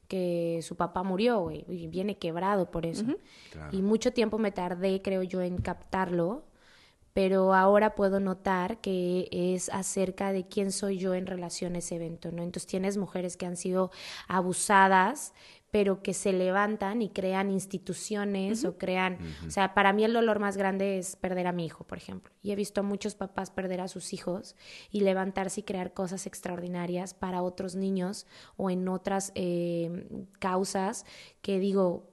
[0.08, 3.06] que su papá murió, güey, y viene quebrado por eso.
[3.52, 3.76] Claro.
[3.76, 6.46] Y mucho tiempo me tardé, creo yo, en captarlo,
[7.15, 11.96] pero ahora puedo notar que es acerca de quién soy yo en relación a ese
[11.96, 12.44] evento, ¿no?
[12.44, 13.89] Entonces tienes mujeres que han sido
[14.28, 15.34] abusadas,
[15.76, 20.40] pero que se levantan y crean instituciones o crean, o sea, para mí el dolor
[20.40, 22.34] más grande es perder a mi hijo, por ejemplo.
[22.42, 24.56] Y he visto a muchos papás perder a sus hijos
[24.90, 30.08] y levantarse y crear cosas extraordinarias para otros niños o en otras eh,
[30.40, 31.06] causas
[31.42, 32.10] que digo,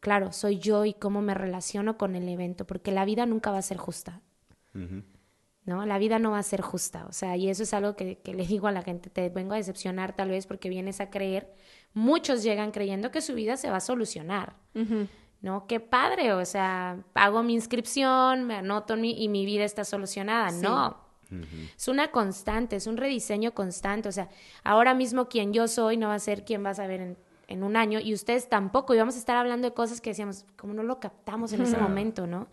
[0.00, 3.58] claro, soy yo y cómo me relaciono con el evento, porque la vida nunca va
[3.58, 4.22] a ser justa.
[5.66, 5.84] ¿no?
[5.84, 8.34] La vida no va a ser justa, o sea, y eso es algo que, que,
[8.34, 11.54] le digo a la gente, te vengo a decepcionar tal vez porque vienes a creer,
[11.94, 14.54] muchos llegan creyendo que su vida se va a solucionar,
[15.40, 15.66] ¿no?
[15.66, 20.50] Qué padre, o sea, pago mi inscripción, me anoto mi, y mi vida está solucionada,
[20.50, 21.02] no.
[21.76, 24.28] Es una constante, es un rediseño constante, o sea,
[24.62, 27.16] ahora mismo quien yo soy no va a ser quien vas a ver en,
[27.48, 30.44] en un año y ustedes tampoco, y vamos a estar hablando de cosas que decíamos,
[30.56, 32.48] como no lo captamos en ese momento, ¿no?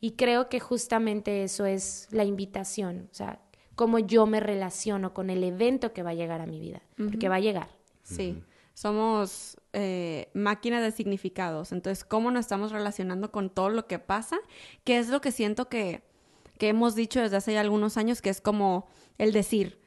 [0.00, 3.40] Y creo que justamente eso es la invitación, o sea,
[3.74, 7.28] cómo yo me relaciono con el evento que va a llegar a mi vida, porque
[7.28, 7.68] va a llegar.
[8.02, 8.42] Sí,
[8.74, 14.38] somos eh, máquinas de significados, entonces, ¿cómo nos estamos relacionando con todo lo que pasa?
[14.84, 16.02] Que es lo que siento que,
[16.58, 19.80] que hemos dicho desde hace ya algunos años, que es como el decir,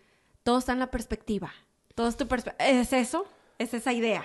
[0.44, 1.52] todo está en la perspectiva,
[1.96, 3.26] todo es tu perspectiva, ¿es eso?
[3.58, 4.24] Es esa idea,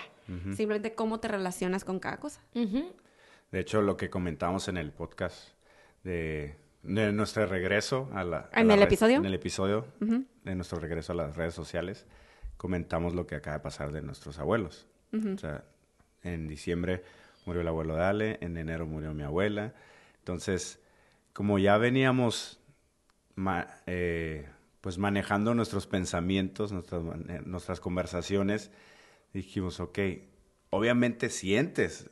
[0.54, 2.40] simplemente cómo te relacionas con cada cosa.
[2.52, 5.50] De hecho, lo que comentamos en el podcast
[6.04, 8.48] de, de nuestro regreso a la...
[8.52, 9.16] a ¿En la el episodio?
[9.16, 12.06] En el episodio de nuestro regreso a las redes sociales,
[12.60, 14.86] comentamos lo que acaba de pasar de nuestros abuelos.
[15.14, 15.64] O sea,
[16.22, 17.02] en diciembre
[17.46, 19.72] murió el abuelo de Ale, en enero murió mi abuela.
[20.18, 20.78] Entonces,
[21.32, 22.60] como ya veníamos
[23.34, 24.46] ma- eh,
[24.82, 28.70] pues manejando nuestros pensamientos, nuestras, mane- nuestras conversaciones,
[29.32, 29.98] dijimos, ok,
[30.68, 32.10] obviamente sientes,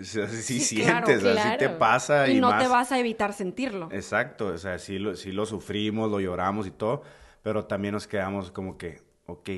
[0.00, 2.62] O sea, sí, Sí, claro, sientes, así te pasa Y, y, no más.
[2.62, 3.90] te vas a evitar sentirlo.
[3.92, 7.02] Exacto, o sea, sí lo, sí lo sufrimos, lo lloramos y todo,
[7.42, 9.50] pero también nos quedamos como que, ok,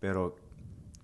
[0.00, 0.36] pero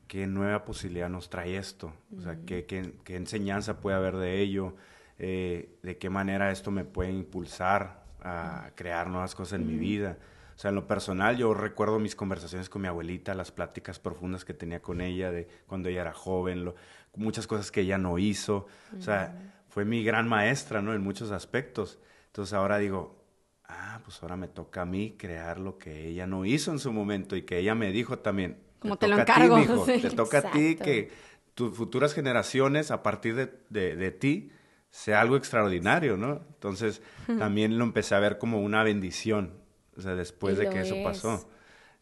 [0.06, 1.92] ¿qué nueva posibilidad nos trae esto?
[2.16, 4.74] O sea, ¿qué, qué, qué enseñanza puede haber de ello?
[5.18, 10.18] Eh, ¿De qué manera esto me puede impulsar a crear nuevas cosas en mi vida?
[10.56, 14.44] O sea, en lo personal, yo recuerdo mis conversaciones con mi abuelita, las pláticas profundas
[14.44, 16.74] que tenía con ella de cuando ella era joven, lo-
[17.14, 18.66] muchas cosas que ella no hizo.
[18.98, 20.94] O sea, fue mi gran maestra, ¿no?
[20.94, 21.98] En muchos aspectos.
[22.26, 23.17] Entonces ahora digo,
[23.68, 26.92] ah, pues ahora me toca a mí crear lo que ella no hizo en su
[26.92, 28.58] momento y que ella me dijo también.
[28.80, 30.00] Como te lo toca a ti, encargo, mijo, sí.
[30.00, 31.10] Te toca a ti que
[31.54, 34.50] tus futuras generaciones, a partir de, de- de ti,
[34.90, 36.40] sea algo extraordinario, ¿no?
[36.48, 37.02] Entonces
[37.38, 39.52] también lo empecé a ver como una bendición,
[39.96, 41.04] o sea, después Y de que eso es.
[41.04, 41.48] pasó.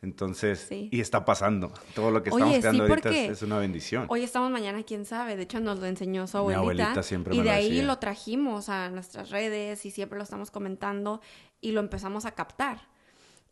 [0.02, 0.88] Entonces, Sí.
[0.92, 1.72] y está pasando.
[1.94, 4.05] Todo lo que Oye, estamos sí, creando ahorita es, es una bendición.
[4.09, 5.37] Hoy estamos mañana, quién sabe.
[5.37, 6.61] De hecho, nos lo enseñó su Mi abuelita.
[6.85, 7.85] abuelita siempre y me de lo ahí decía.
[7.87, 11.22] lo trajimos a nuestras redes y siempre lo estamos comentando
[11.61, 12.88] y lo empezamos a captar.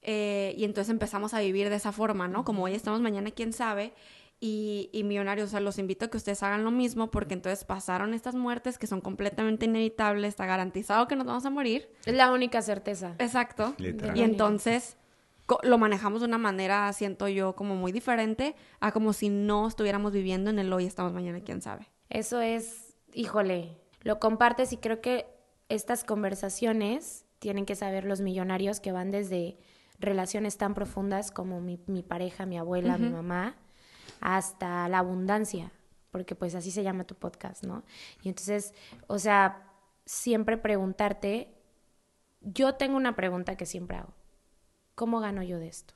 [0.03, 2.45] Eh, y entonces empezamos a vivir de esa forma, ¿no?
[2.45, 3.95] Como hoy estamos mañana, quién sabe.
[4.41, 7.65] Y, y millonarios, o sea, los invito a que ustedes hagan lo mismo porque entonces
[7.65, 11.89] pasaron estas muertes que son completamente inevitables, está garantizado que nos vamos a morir.
[12.05, 13.15] Es la única certeza.
[13.19, 13.75] Exacto.
[13.79, 14.17] Literal.
[14.19, 14.99] Y entonces
[15.63, 20.13] lo manejamos de una manera, siento yo, como muy diferente a como si no estuviéramos
[20.13, 21.89] viviendo en el hoy, estamos mañana, quién sabe.
[22.09, 25.27] Eso es, híjole, lo compartes y creo que
[25.69, 29.59] estas conversaciones tienen que saber los millonarios que van desde
[29.99, 33.55] relaciones tan profundas como mi, mi pareja, mi abuela, mi mamá,
[34.23, 35.71] hasta la abundancia,
[36.11, 37.85] porque pues así se llama tu podcast, ¿no?
[38.23, 38.73] Y entonces,
[39.09, 39.71] o sea,
[40.07, 41.55] siempre preguntarte,
[42.41, 44.15] yo tengo una pregunta que siempre hago,
[44.95, 45.93] ¿cómo gano yo de esto?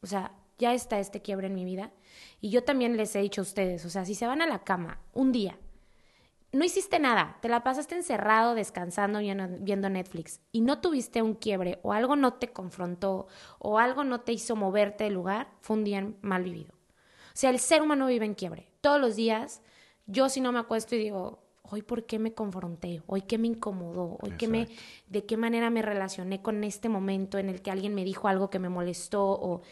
[0.00, 1.92] O sea, ya está este quiebre en mi vida.
[2.40, 4.64] Y yo también les he dicho a ustedes, o sea, si se van a la
[4.64, 5.58] cama un día,
[6.52, 11.34] no hiciste nada, te la pasaste encerrado, descansando, viendo, viendo Netflix, y no tuviste un
[11.34, 13.26] quiebre, o algo no te confrontó,
[13.58, 16.72] o algo no te hizo moverte del lugar, fue un día mal vivido.
[16.72, 18.70] O sea, el ser humano vive en quiebre.
[18.80, 19.60] Todos los días,
[20.06, 23.48] yo si no me acuesto y digo, hoy por qué me confronté, hoy qué me
[23.48, 24.68] incomodó, hoy qué me,
[25.08, 28.48] de qué manera me relacioné con este momento en el que alguien me dijo algo
[28.48, 29.62] que me molestó, o,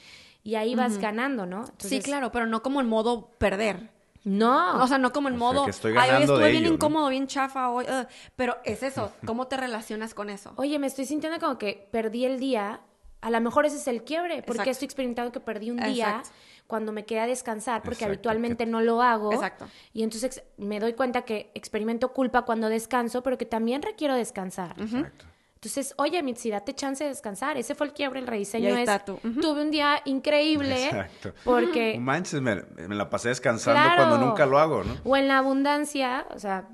[0.42, 1.64] y ahí vas ganando, ¿no?
[1.78, 3.93] sí, claro, pero no como en modo perder.
[4.24, 6.50] No, O sea, no como en O sea, modo, que estoy ay, hoy estuve de
[6.50, 6.74] bien ello, ¿no?
[6.76, 7.84] incómodo, bien chafa hoy.
[7.84, 8.06] ugh".
[8.36, 10.52] pero es eso, ¿cómo te relacionas con eso?
[10.56, 12.80] Oye, me estoy sintiendo como que perdí el día.
[13.20, 14.70] A lo mejor ese es el quiebre, porque Exacto.
[14.70, 16.30] estoy experimentando que perdí un día Exacto.
[16.66, 19.32] cuando me quedé a descansar, porque Exacto, habitualmente que- no lo hago.
[19.32, 19.66] Exacto.
[19.94, 24.74] Y entonces me doy cuenta que experimento culpa cuando descanso, pero que también requiero descansar.
[24.78, 25.24] Exacto.
[25.64, 27.56] Entonces, oye, Mitzi, date chance de descansar.
[27.56, 29.14] Ese fue el quiebre, el rediseño Y ahí es, tú.
[29.14, 29.40] Ujú.
[29.40, 31.32] tuve un día increíble, Exacto.
[31.44, 31.96] porque...
[31.98, 33.96] Manches, me, me la pasé descansando Claro.
[34.08, 34.94] cuando nunca lo hago, ¿no?
[35.04, 36.68] O en la abundancia, o sea,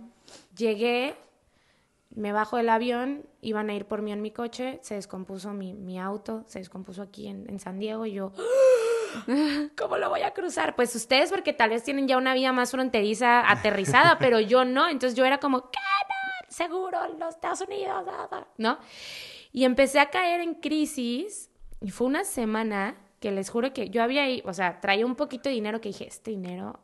[0.56, 1.14] llegué,
[2.14, 5.72] me bajo del avión, iban a ir por mí en mi coche, se descompuso mi,
[5.72, 8.32] mi auto, se descompuso aquí en, en San Diego y yo,
[9.78, 10.74] ¿cómo lo voy a cruzar?
[10.76, 14.88] Pues ustedes porque tal vez tienen ya una vida más fronteriza aterrizada, pero yo no.
[14.88, 15.78] Entonces yo era como, ¿qué?
[16.60, 18.04] Seguro, los Estados Unidos,
[18.58, 18.78] ¿no?
[19.50, 24.02] Y empecé a caer en crisis y fue una semana que les juro que yo
[24.02, 26.78] había, o sea, traía un poquito de dinero que dije, este dinero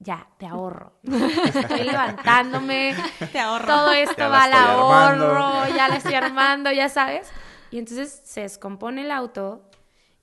[0.00, 0.98] ya, te ahorro.
[1.02, 2.94] Estoy levantándome.
[3.32, 3.64] Te ahorro.
[3.64, 7.30] Todo esto va al ahorro, ya la estoy armando, ya sabes.
[7.70, 9.70] Y entonces se descompone el auto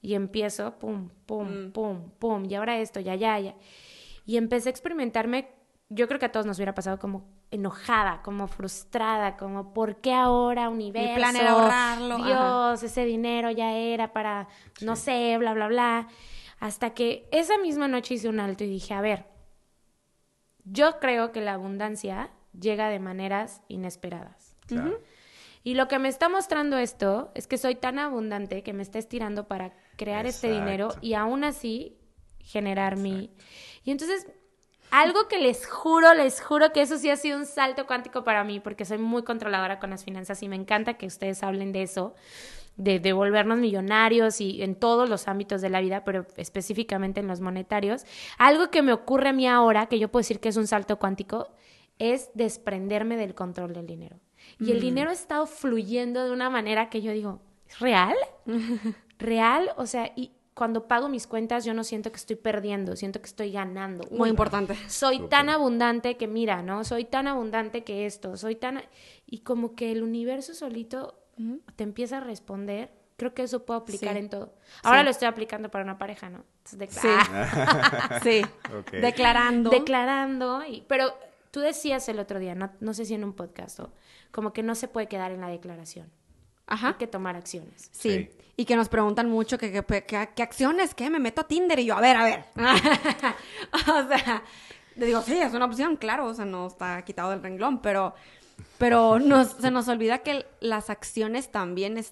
[0.03, 1.71] y empiezo, pum, pum, mm.
[1.71, 3.55] pum, pum, y ahora esto, ya, ya, ya.
[4.27, 5.49] Y empecé a experimentarme,
[5.89, 10.13] yo creo que a todos nos hubiera pasado como enojada, como frustrada, como ¿por qué
[10.13, 11.09] ahora universo?
[11.09, 12.17] Mi plan era ahorrarlo.
[12.23, 14.47] Dios, ese dinero ya era para,
[14.81, 16.07] no sé, bla, bla, bla.
[16.59, 19.25] Hasta que esa misma noche hice un alto y dije, a ver,
[20.63, 24.55] yo creo que la abundancia llega de maneras inesperadas.
[25.63, 28.99] Y lo que me está mostrando esto es que soy tan abundante que me está
[28.99, 31.97] estirando para crear este dinero y aún así
[32.39, 33.31] generar mi...
[33.83, 34.27] Y entonces,
[34.91, 38.43] algo que les juro, les juro que eso sí ha sido un salto cuántico para
[38.43, 41.84] mí, porque soy muy controladora con las finanzas y me encanta que ustedes hablen de
[41.84, 42.15] eso,
[42.75, 47.41] de devolvernos millonarios y en todos los ámbitos de la vida, pero específicamente en los
[47.41, 48.06] monetarios.
[48.38, 50.97] Algo que me ocurre a mí ahora, que yo puedo decir que es un salto
[50.97, 51.49] cuántico,
[51.99, 54.17] es desprenderme del control del dinero.
[54.60, 54.82] Y el mm.
[54.82, 58.15] dinero ha estado fluyendo de una manera que yo digo, ¿es real?
[59.19, 59.71] ¿Real?
[59.75, 63.27] O sea, y cuando pago mis cuentas yo no siento que estoy perdiendo, siento que
[63.27, 64.05] estoy ganando.
[64.11, 64.75] Muy importante.
[64.89, 66.83] Soy tan abundante que mira, ¿no?
[66.83, 68.81] Soy tan abundante que esto, soy tan...
[69.25, 71.17] Y como que el universo solito
[71.77, 72.91] te empieza a responder.
[73.15, 74.53] Creo que eso puedo aplicar en todo.
[74.83, 76.43] Ahora lo estoy aplicando para una pareja, ¿no?
[76.65, 76.77] sí.
[78.21, 78.41] sí.
[78.91, 79.69] Declarando.
[79.69, 80.65] Declarando.
[80.65, 80.83] Y...
[80.89, 81.13] Pero
[81.51, 83.93] tú decías el otro día, no, no sé si en un podcast o
[84.31, 86.11] como que no se puede quedar en la declaración.
[86.69, 86.89] Ajá.
[86.89, 87.89] Hay que tomar acciones.
[87.91, 88.29] Sí.
[88.55, 91.10] Y que nos preguntan mucho que, qué acciones, ¿qué?
[91.10, 92.45] Me meto a Tinder y yo, a ver, a ver.
[92.55, 94.43] o sea,
[94.95, 98.13] le digo, sí, es una opción, claro, o sea, no está quitado del renglón, pero,
[98.77, 102.03] pero nos, se nos olvida que las acciones también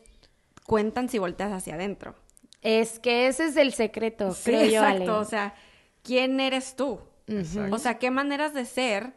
[0.65, 2.15] cuentan si volteas hacia adentro.
[2.61, 5.19] Es que ese es el secreto, sí, exacto.
[5.19, 5.53] O sea,
[6.01, 6.99] ¿quién eres tú?
[7.71, 9.13] O sea, ¿qué maneras de ser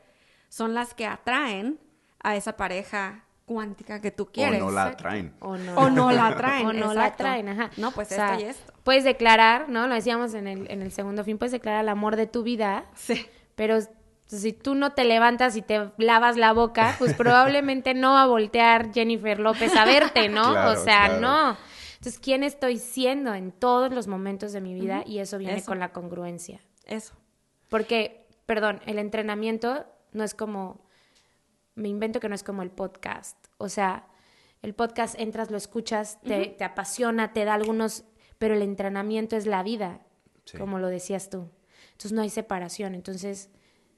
[0.48, 1.79] son las que atraen
[2.22, 4.62] a esa pareja cuántica que tú quieres.
[4.62, 5.34] O no la atraen.
[5.40, 6.66] O no, la atraen.
[6.68, 7.70] o no la atraen, ajá.
[7.78, 8.72] No, pues esto y esto.
[8.84, 9.88] Puedes declarar, ¿no?
[9.88, 12.84] Lo decíamos en el, en el segundo fin, puedes declarar el amor de tu vida.
[12.94, 13.26] Sí.
[13.56, 13.78] Pero
[14.26, 18.26] si tú no te levantas y te lavas la boca, pues probablemente no va a
[18.26, 20.52] voltear Jennifer López a verte, ¿no?
[20.70, 21.56] o sea, no.
[21.94, 25.02] Entonces, ¿quién estoy siendo en todos los momentos de mi vida?
[25.04, 26.60] Y eso viene con la congruencia.
[26.86, 27.14] Eso.
[27.68, 30.88] Porque, perdón, el entrenamiento no es como
[31.80, 33.36] me invento que no es como el podcast.
[33.61, 34.09] O sea,
[34.62, 38.05] el podcast entras, lo escuchas, te, apasiona, te da algunos,
[38.38, 40.01] pero el entrenamiento es la vida,
[40.59, 41.51] como lo decías tú.
[41.92, 42.94] Entonces no hay separación.
[42.94, 43.51] Entonces,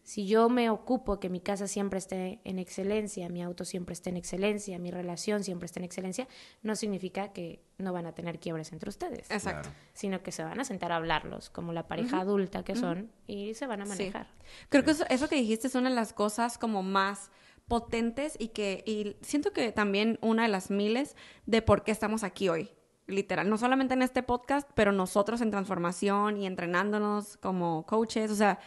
[0.03, 4.11] si yo me ocupo que mi casa siempre esté en excelencia, mi auto siempre esté
[4.11, 6.27] en excelencia, mi relación siempre esté en excelencia,
[6.63, 9.31] no significa que no van a tener quiebres entre ustedes.
[9.31, 9.69] Exacto.
[9.95, 13.55] Sino que se van a sentar a hablarlos como la pareja adulta que son y
[13.55, 14.27] se van a manejar.
[14.69, 17.31] Creo que eso, eso, que dijiste es una de las cosas como más
[17.69, 22.25] potentes y que y siento que también una de las miles de por qué estamos
[22.25, 22.71] aquí hoy.
[23.07, 28.37] Literal, no solamente en este podcast, pero nosotros en transformación y entrenándonos como coaches, o
[28.37, 28.59] sea,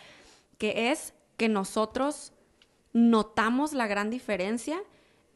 [0.58, 2.34] que es que nosotros
[2.94, 4.78] notamos la gran diferencia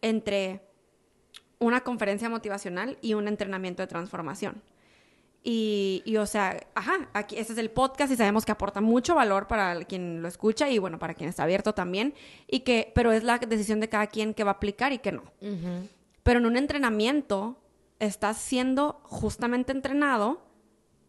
[0.02, 0.62] entre
[1.60, 4.62] una conferencia motivacional y un entrenamiento de transformación.
[5.42, 9.48] Y, o sea, ajá, aquí este es el podcast y sabemos que aporta mucho valor
[9.48, 12.14] para quien lo escucha y bueno, para quien está abierto también.
[12.48, 15.12] Y que, pero es la decisión de cada quien que va a aplicar y que
[15.12, 15.24] no.
[16.24, 17.58] Pero en un entrenamiento
[18.00, 20.42] estás siendo justamente entrenado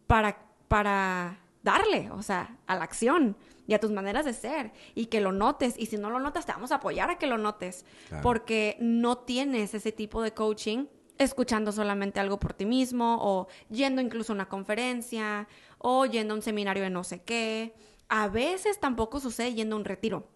[0.07, 3.35] para, para darle, o sea, a la acción
[3.67, 5.75] y a tus maneras de ser y que lo notes.
[5.77, 7.85] Y si no lo notas, te vamos a apoyar a que lo notes.
[8.23, 10.85] Porque no tienes ese tipo de coaching
[11.17, 15.47] escuchando solamente algo por ti mismo o yendo incluso a una conferencia
[15.77, 17.73] o yendo a un seminario de no sé qué.
[18.09, 20.27] A veces tampoco sucede yendo a un retiro,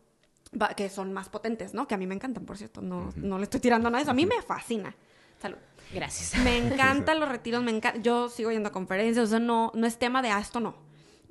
[0.78, 1.88] que son más potentes, ¿no?
[1.88, 2.82] Que a mí me encantan, por cierto.
[2.82, 4.11] No, no le estoy tirando nada de eso.
[4.11, 4.95] A mí me fascina.
[5.41, 5.57] Salud.
[5.93, 6.41] Gracias.
[6.41, 7.99] Me encantan los retiros, me encanta.
[7.99, 10.76] Yo sigo yendo a conferencias, o sea, no, no es tema de ah, esto no.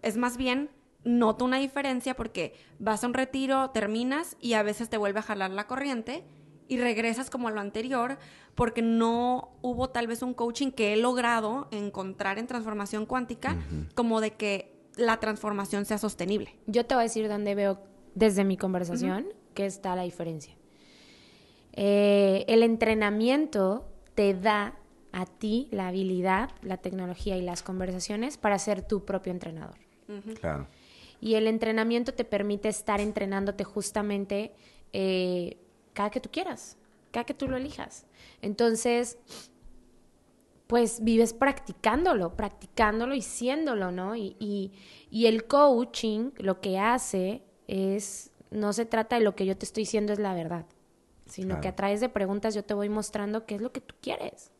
[0.02, 0.70] Es más bien
[1.04, 5.22] noto una diferencia porque vas a un retiro, terminas y a veces te vuelve a
[5.22, 6.24] jalar la corriente
[6.68, 8.18] y regresas como a lo anterior
[8.54, 13.56] porque no hubo tal vez un coaching que he logrado encontrar en transformación cuántica
[13.94, 16.56] como de que la transformación sea sostenible.
[16.66, 17.80] Yo te voy a decir dónde veo
[18.14, 20.54] desde mi conversación que está la diferencia.
[21.72, 24.76] Eh, el entrenamiento te da
[25.12, 29.78] a ti la habilidad, la tecnología y las conversaciones para ser tu propio entrenador.
[30.40, 30.68] Claro.
[31.20, 34.52] Y el entrenamiento te permite estar entrenándote justamente
[34.92, 35.56] eh,
[35.94, 36.76] cada que tú quieras,
[37.12, 38.06] cada que tú lo elijas.
[38.42, 39.16] Entonces,
[40.66, 44.16] pues vives practicándolo, practicándolo y siéndolo, ¿no?
[44.16, 44.72] Y, y,
[45.10, 49.66] y el coaching lo que hace es, no se trata de lo que yo te
[49.66, 50.64] estoy diciendo es la verdad,
[51.26, 51.60] sino Claro.
[51.60, 54.50] que a través de preguntas yo te voy mostrando qué es lo que tú quieres.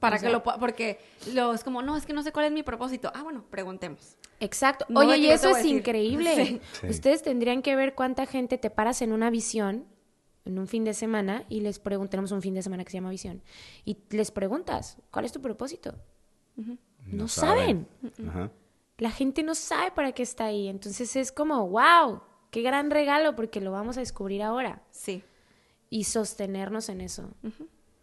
[0.00, 0.98] Para O que lo pueda, porque
[1.32, 3.10] lo, es como, no, es que no sé cuál es mi propósito.
[3.14, 4.16] Ah, bueno, preguntemos.
[4.40, 4.84] Exacto.
[4.88, 6.34] No Oye, y eso es increíble.
[6.44, 6.60] Sí.
[6.80, 6.86] Sí.
[6.88, 9.86] Ustedes tendrían que ver cuánta gente te paras en una visión,
[10.44, 12.98] en un fin de semana, y les preguntas, tenemos un fin de semana que se
[12.98, 13.42] llama visión,
[13.84, 15.94] y les preguntas, ¿cuál es tu propósito?
[17.06, 17.86] No, saben.
[18.28, 18.50] Ajá.
[18.98, 20.68] La gente no sabe para qué está ahí.
[20.68, 24.82] Entonces es como, wow, qué gran regalo, porque lo vamos a descubrir ahora.
[24.90, 25.22] Sí.
[25.90, 27.30] Y sostenernos en eso.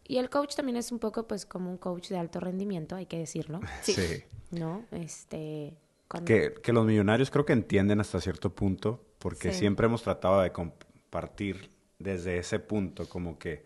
[0.06, 3.06] Y el coach también es un poco, pues, como un coach de alto rendimiento, hay
[3.06, 3.94] que decirlo, Sí.
[3.94, 4.24] Sí.
[4.52, 4.84] ¿no?
[4.92, 5.78] Este...
[6.10, 9.60] cuando- Que, que los millonarios creo que entienden hasta cierto punto, porque Sí.
[9.60, 11.72] siempre hemos tratado de compartir
[12.02, 13.64] desde ese punto, como que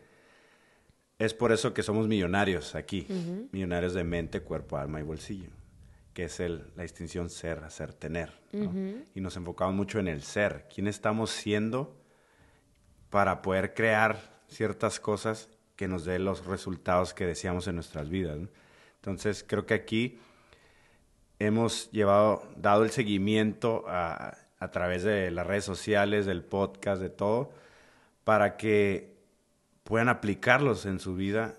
[1.17, 3.07] es por eso que somos millonarios aquí,
[3.51, 5.49] millonarios de mente, cuerpo, alma y bolsillo,
[6.13, 8.33] que es el, la distinción ser, hacer, tener.
[8.51, 8.71] ¿no?
[9.13, 11.95] Y nos enfocamos mucho en el ser, quién estamos siendo
[13.09, 18.37] para poder crear ciertas cosas que nos den los resultados que deseamos en nuestras vidas.
[18.37, 18.49] ¿no?
[18.95, 20.19] Entonces creo que aquí
[21.39, 27.09] hemos llevado, dado el seguimiento a, a través de las redes sociales, del podcast, de
[27.09, 27.51] todo,
[28.25, 29.15] para que
[29.83, 31.53] puedan aplicarlos en su vida,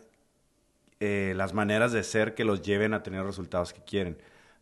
[1.00, 4.18] eh, las maneras de ser que los lleven a tener resultados que quieren.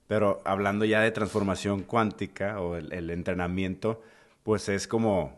[0.07, 4.03] Pero hablando ya de transformación cuántica o el, el entrenamiento,
[4.43, 5.33] pues es como,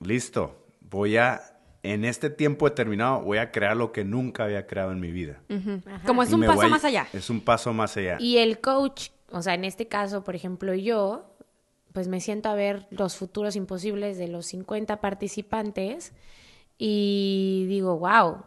[0.00, 1.40] listo, voy a,
[1.82, 5.40] en este tiempo determinado, voy a crear lo que nunca había creado en mi vida.
[6.06, 7.06] Como es Y un paso a- más allá.
[7.12, 8.18] Es un paso más allá.
[8.20, 11.29] Y el coach, o sea, en este caso, por ejemplo, yo,
[11.92, 16.12] pues me siento a ver los futuros imposibles de los 50 participantes
[16.78, 18.44] y digo, wow.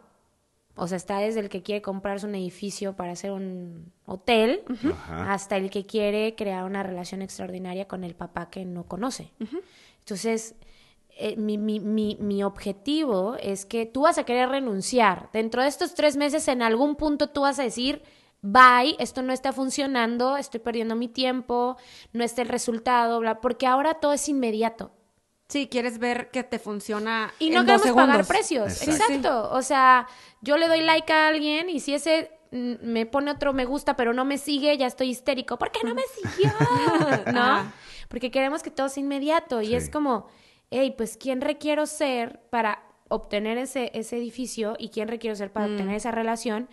[0.76, 5.32] O sea, está desde el que quiere comprarse un edificio para hacer un hotel Ajá.
[5.32, 9.30] hasta el que quiere crear una relación extraordinaria con el papá que no conoce.
[10.00, 10.56] Entonces,
[11.16, 15.28] eh, mi, mi, mi, mi objetivo es que tú vas a querer renunciar.
[15.32, 18.02] Dentro de estos tres meses, en algún punto tú vas a decir,
[18.46, 21.78] bye, esto no está funcionando, estoy perdiendo mi tiempo,
[22.12, 24.92] no está el resultado, bla, porque ahora todo es inmediato.
[25.48, 28.82] Sí, quieres ver que te funciona Y en no dos queremos pagar precios.
[28.82, 29.14] Exacto.
[29.14, 29.50] Exacto.
[29.52, 30.06] O sea,
[30.42, 33.96] yo le doy like a alguien y si ese mm, me pone otro me gusta
[33.96, 35.58] pero no me sigue, ya estoy histérico.
[35.58, 36.50] ¿Por qué no me siguió?
[37.32, 37.72] ¿No?
[38.08, 39.62] Porque queremos que todo sea inmediato.
[39.62, 39.74] Y Sí.
[39.74, 40.26] es como,
[40.70, 44.76] hey, pues ¿quién requiero ser para obtener ese, ese edificio?
[44.78, 46.68] ¿Y quién requiero ser para obtener esa relación?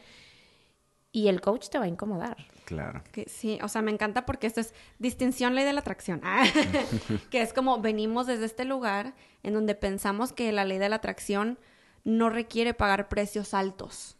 [1.12, 2.38] Y el coach te va a incomodar.
[2.66, 3.04] Claro.
[3.12, 6.22] Que sí, o sea, me encanta porque esto es distinción ley de la atracción.
[6.24, 6.46] Ah,
[7.30, 10.98] que es como venimos desde este lugar en donde pensamos que la ley de la
[10.98, 11.60] atracción
[12.04, 14.18] no requiere pagar precios altos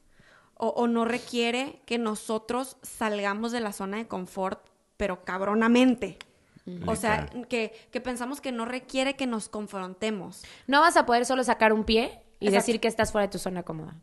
[0.56, 4.64] o, o no requiere que nosotros salgamos de la zona de confort,
[4.98, 6.20] pero cabronamente.
[6.86, 10.44] O sea, que, que pensamos que no requiere que nos confrontemos.
[10.68, 12.66] No vas a poder solo sacar un pie y Exacto.
[12.66, 13.96] decir que estás fuera de tu zona cómoda.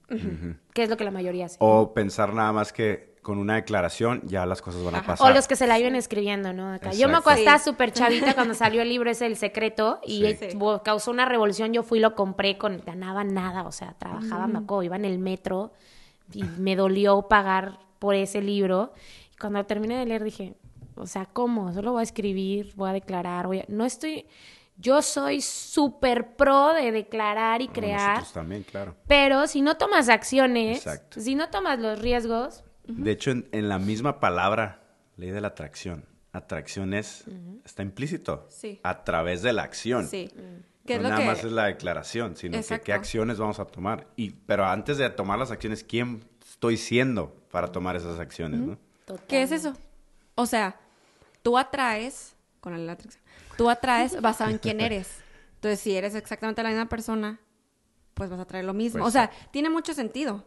[0.72, 1.57] Que es lo que la mayoría hace.
[1.61, 5.07] O pensar nada más que con una declaración ya las cosas van a Ajá.
[5.09, 5.30] pasar.
[5.30, 6.72] O los que se la viven escribiendo, ¿no?
[6.72, 6.93] Acá.
[6.93, 10.49] Yo me acuerdo, estaba súper chavita cuando salió el libro ese El Secreto y Sí.
[10.82, 11.74] causó una revolución.
[11.74, 12.80] Yo fui y lo compré con...
[12.86, 14.53] Ganaba nada, o sea, trabajaba, Mm.
[14.53, 15.72] me acuerdo, iba en el metro
[16.32, 18.93] y me dolió pagar por ese libro.
[19.34, 20.55] Y cuando lo terminé de leer dije,
[20.95, 21.72] o sea, ¿cómo?
[21.72, 23.64] Solo voy a escribir, voy a declarar, voy a...
[23.68, 24.26] No estoy...
[24.79, 28.95] Yo soy súper pro de declarar y crear, Nosotros también, claro.
[29.09, 31.20] pero si no tomas acciones, Exacto.
[31.20, 34.81] si no tomas los riesgos, De hecho, en, en la misma palabra,
[35.16, 37.24] ley de la atracción, atracción es,
[37.64, 38.47] está implícito.
[38.51, 38.81] Sí.
[38.83, 40.07] A través de la acción.
[40.07, 40.31] Sí.
[40.87, 41.26] Que es no lo nada que...
[41.26, 44.07] más es la declaración, sino que qué acciones vamos a tomar.
[44.16, 48.61] Y, pero antes de tomar las acciones, ¿quién estoy siendo para tomar esas acciones?
[48.61, 48.79] ¿no?
[49.26, 49.74] ¿Qué es eso?
[50.35, 50.81] O sea,
[51.43, 53.24] tú atraes, con la ley de la atracción,
[53.59, 55.09] tú atraes basado en quién eres.
[55.56, 57.40] Entonces, si eres exactamente la misma persona,
[58.14, 59.00] pues vas a traer lo mismo.
[59.00, 60.44] Pues o sea, tiene mucho sentido.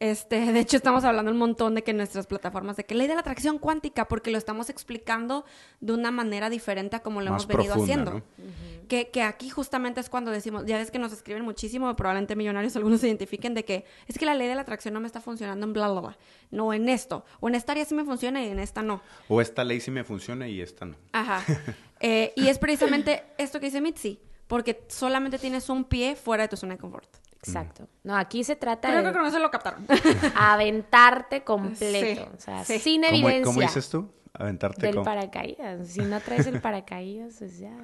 [0.00, 3.14] Este, de hecho, estamos hablando un montón de que nuestras plataformas, de que ley de
[3.14, 5.44] la atracción cuántica, porque lo estamos explicando
[5.80, 8.14] de una manera diferente a como lo Más hemos venido profunda, haciendo.
[8.38, 8.88] ¿no?
[8.88, 12.74] Que, que aquí justamente es cuando decimos, ya ves que nos escriben muchísimo, probablemente millonarios
[12.76, 15.20] algunos se identifiquen de que es que la ley de la atracción no me está
[15.20, 16.18] funcionando en bla, bla, bla.
[16.50, 17.24] No en esto.
[17.40, 19.02] O en esta área sí me funciona y en esta no.
[19.28, 20.96] O esta ley sí me funciona y esta no.
[21.12, 21.44] Ajá.
[22.00, 26.48] Eh, y es precisamente esto que dice Mitzi, porque solamente tienes un pie fuera de
[26.48, 27.08] tu zona de confort.
[27.38, 27.86] Exacto.
[28.02, 29.86] No, aquí se trata Creo de que con eso lo captaron.
[30.34, 32.22] aventarte completo.
[32.22, 32.78] Sí, O sea, sí.
[32.78, 33.44] sin ¿Cómo, evidencia.
[33.44, 34.10] cómo dices tú?
[34.34, 35.04] Aventarte Del como...
[35.04, 35.88] paracaídas.
[35.88, 37.76] Si no traes el paracaídas, pues ya.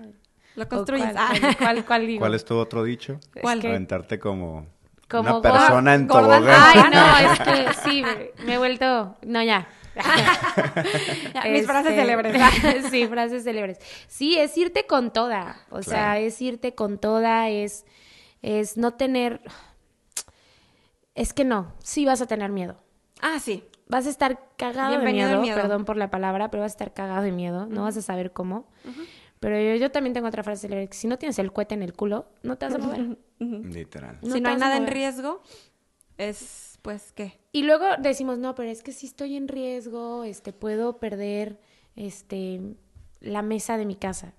[0.56, 1.12] Lo ¿O construyes.
[1.12, 1.32] ¿Cuál, Ah.
[1.40, 2.20] cuál, cuál, cuál digo?
[2.20, 3.18] ¿Cuál es tu otro dicho?
[3.40, 3.60] ¿Cuál?
[3.60, 4.66] que- Aventarte como,
[5.08, 6.44] Como una persona en tobogán.
[6.48, 8.04] Ay, no, es que sí,
[8.44, 9.16] me he vuelto.
[9.22, 9.66] No, ya.
[11.50, 12.42] Mis frases Este, célebres.
[12.90, 13.78] sí, frases célebres.
[14.08, 15.56] Sí, es irte con toda.
[15.70, 17.84] O sea, es irte con toda, es,
[18.42, 19.40] es no tener.
[21.14, 22.76] Es que no, sí vas a tener miedo.
[23.20, 23.64] Ah, sí.
[23.86, 27.22] Vas a estar cagado de miedo, perdón por la palabra, pero vas a estar cagado
[27.22, 28.66] de miedo, no vas a saber cómo.
[29.40, 31.82] Pero yo, yo también tengo otra frase célebre, que si no tienes el cohete en
[31.82, 33.18] el culo, no te vas a mover.
[33.38, 34.18] Literal.
[34.22, 35.42] No si no hay nada en riesgo,
[36.16, 37.40] es pues qué.
[37.50, 41.58] Y luego decimos, no, pero es que si estoy en riesgo, este, puedo perder,
[41.96, 42.60] este,
[43.22, 44.34] la mesa de mi casa.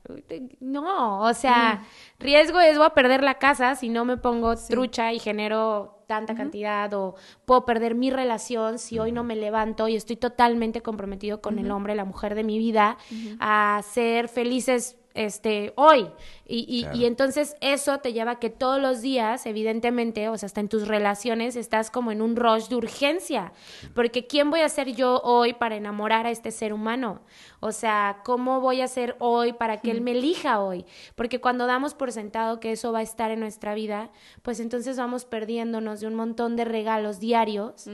[0.60, 1.84] No, o sea,
[2.20, 6.36] riesgo es voy a perder la casa si no me pongo trucha y genero tanta
[6.36, 7.16] cantidad o
[7.46, 11.72] puedo perder mi relación si hoy no me levanto y estoy totalmente comprometido con el
[11.72, 13.00] hombre, la mujer de mi vida,
[13.39, 16.07] a ser felices este, hoy.
[16.47, 16.97] Y, y- Claro.
[16.97, 20.70] y entonces eso te lleva a que todos los días, evidentemente, o sea, hasta en
[20.70, 23.51] tus relaciones, estás como en un rush de urgencia.
[23.95, 27.22] Porque ¿quién voy a ser yo hoy para enamorar a este ser humano?
[27.61, 30.86] O sea, ¿cómo voy a ser hoy para que él me elija hoy?
[31.16, 34.11] Porque cuando damos por sentado que eso va a estar en nuestra vida,
[34.43, 37.89] pues entonces vamos perdiéndonos de un montón de regalos diarios.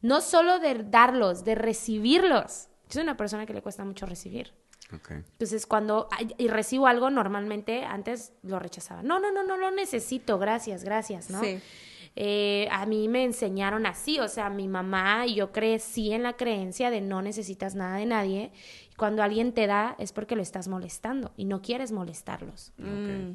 [0.00, 2.68] No solo de darlos, de recibirlos.
[2.88, 4.52] Yo soy una persona que le cuesta mucho recibir.
[5.08, 9.02] Entonces, cuando ay, y recibo algo, normalmente antes lo rechazaba.
[9.02, 11.40] No, no, no, no lo necesito, gracias, gracias, ¿no?
[11.40, 11.60] Sí.
[12.14, 16.34] Eh, a mí me enseñaron así, o sea, mi mamá y yo crecí en la
[16.34, 18.52] creencia de no necesitas nada de nadie.
[18.96, 22.72] Cuando alguien te da es porque lo estás molestando y no quieres molestarlos.
[22.76, 23.32] Mm,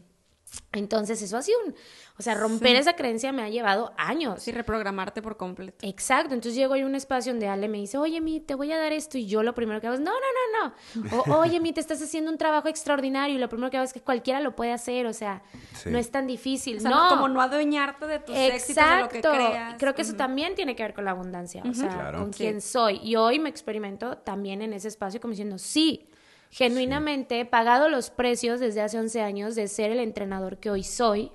[0.78, 1.76] Entonces, eso ha sido un...
[2.20, 4.42] O sea, romper esa creencia me ha llevado años.
[4.42, 5.86] Sí, reprogramarte por completo.
[5.88, 8.80] Exacto, entonces llego a un espacio donde Ale me dice, oye, mi, te voy a
[8.80, 10.70] dar esto, y yo lo primero que hago es, no, no,
[11.00, 13.78] no, no, o, oye, mi, te estás haciendo un trabajo extraordinario, y lo primero que
[13.78, 15.44] hago es que cualquiera lo puede hacer, o sea,
[15.76, 15.92] Sí.
[15.92, 17.08] no es tan difícil, O sea, no.
[17.10, 19.76] como no adueñarte de tus éxitos, de lo que Exacto, creas.
[19.78, 22.18] creo que eso también tiene que ver con la abundancia, o sea, Claro.
[22.20, 22.40] con Sí.
[22.46, 26.08] quién soy, y hoy me experimento también en ese espacio como diciendo, sí,
[26.50, 30.84] genuinamente he pagado los precios desde hace 11 años de ser el entrenador que hoy
[30.84, 31.32] soy,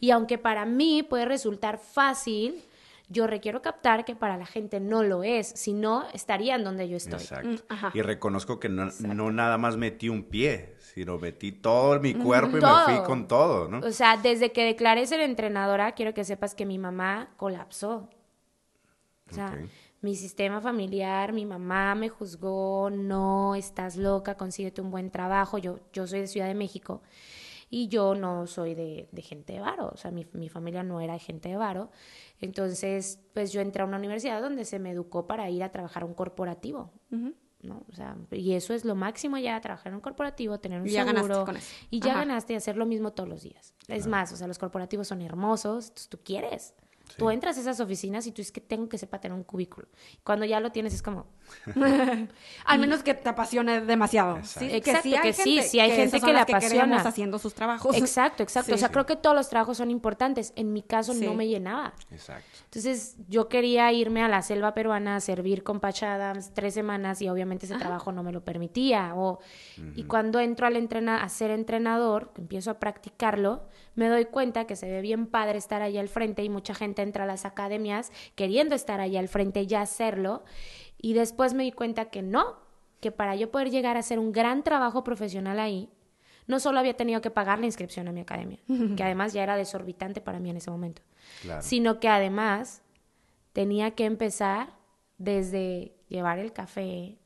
[0.00, 2.62] y aunque para mí puede resultar fácil,
[3.08, 6.96] yo requiero captar que para la gente no lo es, si no estarían donde yo
[6.96, 7.20] estoy.
[7.20, 7.48] Exacto.
[7.48, 7.90] Mm, ajá.
[7.94, 12.56] Y reconozco que no, no nada más metí un pie, sino metí todo mi cuerpo
[12.56, 12.88] y Todo.
[12.88, 13.86] me fui con todo, ¿no?
[13.86, 18.08] O sea, desde que declaré ser entrenadora, quiero que sepas que mi mamá colapsó.
[19.30, 19.68] O sea, Ok.
[20.04, 25.56] Mi sistema familiar, mi mamá me juzgó, no, estás loca, consíguete un buen trabajo.
[25.56, 27.00] Yo, yo soy de Ciudad de México
[27.70, 31.00] y yo no soy de, de gente de varo, o sea, mi, mi familia no
[31.00, 31.90] era de gente de varo.
[32.38, 36.02] Entonces, pues yo entré a una universidad donde se me educó para ir a trabajar
[36.02, 36.92] a un corporativo.
[37.62, 37.82] ¿no?
[37.90, 40.90] O sea, y eso es lo máximo ya, trabajar en un corporativo, tener un Y
[40.90, 41.46] ya ganaste seguro.
[41.46, 41.74] con eso.
[41.88, 42.20] Y ya Ajá.
[42.20, 43.72] ganaste y hacer lo mismo todos los días.
[43.88, 46.74] Es más, o sea, los corporativos son hermosos, tú quieres.
[47.16, 49.86] Tú entras a esas oficinas y tú es que tengo que sepa tener un cubículo.
[50.24, 51.26] Cuando ya lo tienes es como,
[52.64, 54.38] Al menos que te apasione demasiado.
[54.38, 54.60] Exacto.
[54.68, 57.00] Sí, Exacto, hay que sí, sí hay gente esas son que le las queremos apasiona.
[57.08, 57.96] haciendo sus trabajos.
[57.96, 58.68] exacto, exacto.
[58.68, 58.72] Sí.
[58.74, 60.52] O sea, creo que todos los trabajos son importantes.
[60.56, 61.24] En mi caso Sí.
[61.24, 61.94] no me llenaba.
[62.10, 62.44] Exacto.
[62.64, 67.20] Entonces yo quería irme a la selva peruana a servir con Patch Adams tres semanas
[67.22, 69.12] y obviamente ese trabajo no me lo permitía.
[69.14, 69.38] O,
[69.94, 74.66] Y cuando entro al entrena a ser entrenador, que empiezo a practicarlo, me doy cuenta
[74.66, 77.44] que se ve bien padre estar ahí al frente y mucha gente entra a las
[77.44, 80.44] academias queriendo estar ahí al frente y ya hacerlo.
[81.00, 82.56] Y después me di cuenta que no,
[83.00, 85.90] que para yo poder llegar a hacer un gran trabajo profesional ahí,
[86.46, 88.58] no solo había tenido que pagar la inscripción a mi academia,
[88.96, 91.02] que además ya era desorbitante para mí en ese momento,
[91.42, 91.62] Claro.
[91.62, 92.82] sino que además
[93.52, 94.74] tenía que empezar
[95.18, 97.16] desde llevar el café,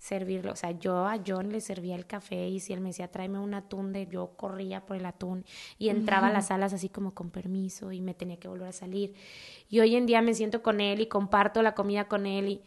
[0.00, 0.52] servirlo.
[0.52, 3.38] O sea, yo a John le servía el café y si él me decía, tráeme
[3.38, 5.44] un atún, de, yo corría por el atún
[5.78, 8.72] y entraba a las salas así como con permiso y me tenía que volver a
[8.72, 9.14] salir.
[9.68, 12.62] Y hoy en día me siento con él y comparto la comida con él, y...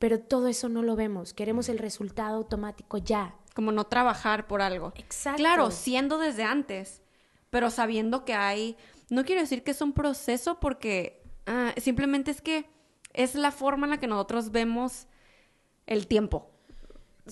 [0.00, 1.32] pero todo eso no lo vemos.
[1.32, 3.36] Queremos el resultado automático ya.
[3.54, 4.92] Como no trabajar por algo.
[4.96, 5.38] Exacto.
[5.38, 7.00] Claro, siendo desde antes,
[7.48, 8.76] pero sabiendo que hay...
[9.08, 12.66] No quiero decir que es un proceso porque ah, simplemente es que
[13.12, 15.06] es la forma en la que nosotros vemos
[15.86, 16.51] el tiempo.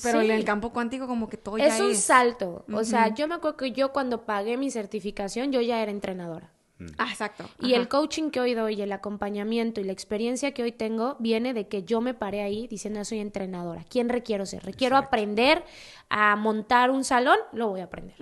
[0.02, 0.26] Pero Sí.
[0.26, 2.00] en el campo cuántico como que todo ya Es un es...
[2.02, 2.64] salto.
[2.72, 6.52] O sea, yo me acuerdo que yo cuando pagué mi certificación, yo ya era entrenadora.
[6.96, 7.44] Ah, exacto.
[7.60, 7.82] Y Ajá.
[7.82, 11.68] el coaching que hoy doy, el acompañamiento y la experiencia que hoy tengo viene de
[11.68, 13.84] que yo me paré ahí diciendo, soy entrenadora.
[13.90, 14.64] ¿Quién requiero ser?
[14.64, 15.62] Requiero aprender
[16.08, 18.16] a montar un salón, lo voy a aprender.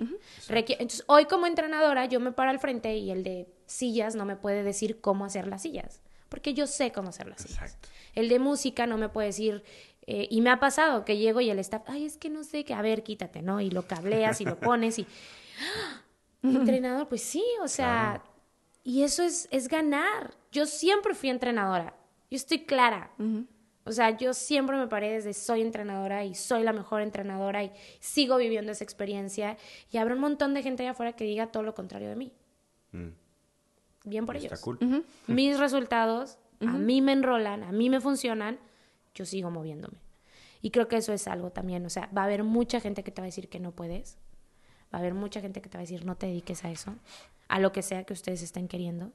[0.49, 4.35] Entonces, hoy como entrenadora, yo me paro al frente y el de sillas no me
[4.35, 7.61] puede decir cómo hacer las sillas, porque yo sé cómo hacer las sillas.
[7.61, 7.87] Exacto.
[8.13, 9.63] El de música no me puede decir,
[10.11, 12.65] eh, y me ha pasado que llego y el staff, ay, es que no sé
[12.65, 13.61] qué, a ver, quítate, ¿no?
[13.61, 15.05] Y lo cableas y lo pones y...
[15.61, 16.01] ¡Ah!
[16.41, 18.23] Entrenador, pues sí, o sea,
[18.83, 20.33] y eso es, es ganar.
[20.51, 21.93] Yo siempre fui entrenadora,
[22.31, 23.11] yo estoy clara.
[23.83, 27.71] O sea, yo siempre me paré desde soy entrenadora y soy la mejor entrenadora y
[27.99, 29.57] sigo viviendo esa experiencia.
[29.91, 32.33] Y habrá un montón de gente allá afuera que diga todo lo contrario de mí.
[32.93, 33.09] Mm.
[34.05, 34.61] Bien por Está ellos.
[34.61, 35.05] cool.
[35.27, 38.59] Mis resultados a mí me enrolan, a mí me funcionan,
[39.13, 39.97] yo sigo moviéndome.
[40.61, 41.85] Y creo que eso es algo también.
[41.85, 44.17] O sea, va a haber mucha gente que te va a decir que no puedes.
[44.93, 46.95] Va a haber mucha gente que te va a decir no te dediques a eso,
[47.47, 49.11] a lo que sea que ustedes estén queriendo.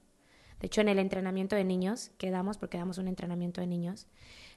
[0.60, 4.06] De hecho, en el entrenamiento de niños que damos, porque damos un entrenamiento de niños,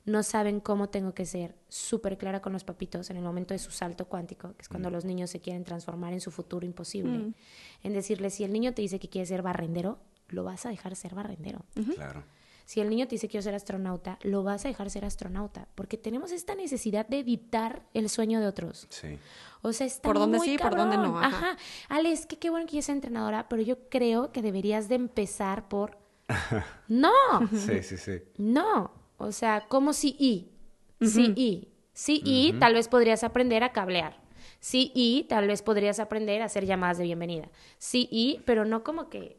[0.06, 3.60] no saben cómo tengo que ser súper clara con los papitos en el momento de
[3.60, 7.34] su salto cuántico, que es cuando los niños se quieren transformar en su futuro imposible.
[7.84, 10.96] En decirles, si el niño te dice que quiere ser barrendero, lo vas a dejar
[10.96, 11.66] ser barrendero.
[11.96, 12.24] Claro.
[12.68, 15.98] Si el niño te dice quiero ser astronauta, lo vas a dejar ser astronauta, porque
[15.98, 18.88] tenemos esta necesidad de evitar el sueño de otros.
[18.90, 19.18] Sí.
[19.62, 21.24] O sea, está Por dónde muy sí, por dónde no, cabrón.
[21.24, 21.38] ajá.
[21.52, 21.58] Ajá.
[21.88, 24.96] Ale, es que qué bueno que yo sea entrenadora, pero yo creo que deberías de
[24.96, 25.98] empezar por...
[26.90, 27.10] no,
[27.54, 28.22] Sí, sí, sí.
[28.38, 28.92] no.
[29.18, 30.52] O sea, como si y.
[31.06, 31.70] Sí y.
[31.94, 34.20] Sí y, tal vez podrías aprender a cablear.
[34.60, 37.50] Sí y, tal vez podrías aprender a hacer llamadas de bienvenida.
[37.78, 39.38] Sí y, pero no como que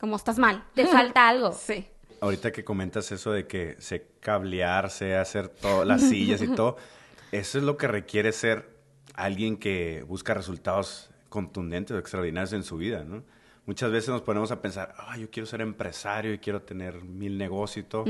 [0.00, 0.64] Como estás mal.
[0.74, 1.52] te falta algo.
[1.58, 1.86] Sí.
[2.24, 6.76] Ahorita que comentas eso de que sé cablear, sé hacer todas las sillas y todo,
[7.32, 8.66] eso es lo que requiere ser
[9.14, 13.22] alguien que busca resultados contundentes o extraordinarios en su vida, ¿no?
[13.66, 17.36] Muchas veces nos ponemos a pensar, ah, yo quiero ser empresario y quiero tener mil
[17.38, 18.04] negocios y todo,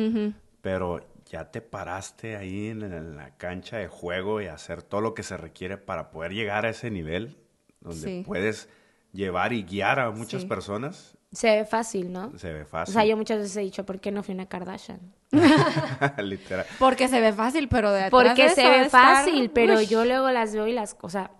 [0.61, 5.15] pero ya te paraste ahí en, en la cancha de juego y hacer todo lo
[5.15, 7.37] que se requiere para poder llegar a ese nivel
[7.81, 8.23] donde Sí.
[8.25, 8.69] puedes
[9.13, 10.49] llevar y guiar a muchas Sí.
[10.49, 11.17] personas.
[11.35, 12.37] Se ve fácil, ¿no?
[12.39, 12.95] Se ve O fácil.
[12.95, 15.01] sea, yo muchas veces he dicho, ¿por qué no fui una Kardashian?
[16.19, 16.65] Literal.
[16.79, 19.77] Porque se ve fácil, pero de atrás Porque de se eso ve estar- fácil, pero
[19.79, 19.87] Uy.
[19.87, 20.97] yo luego las veo y las...
[21.03, 21.31] O sea,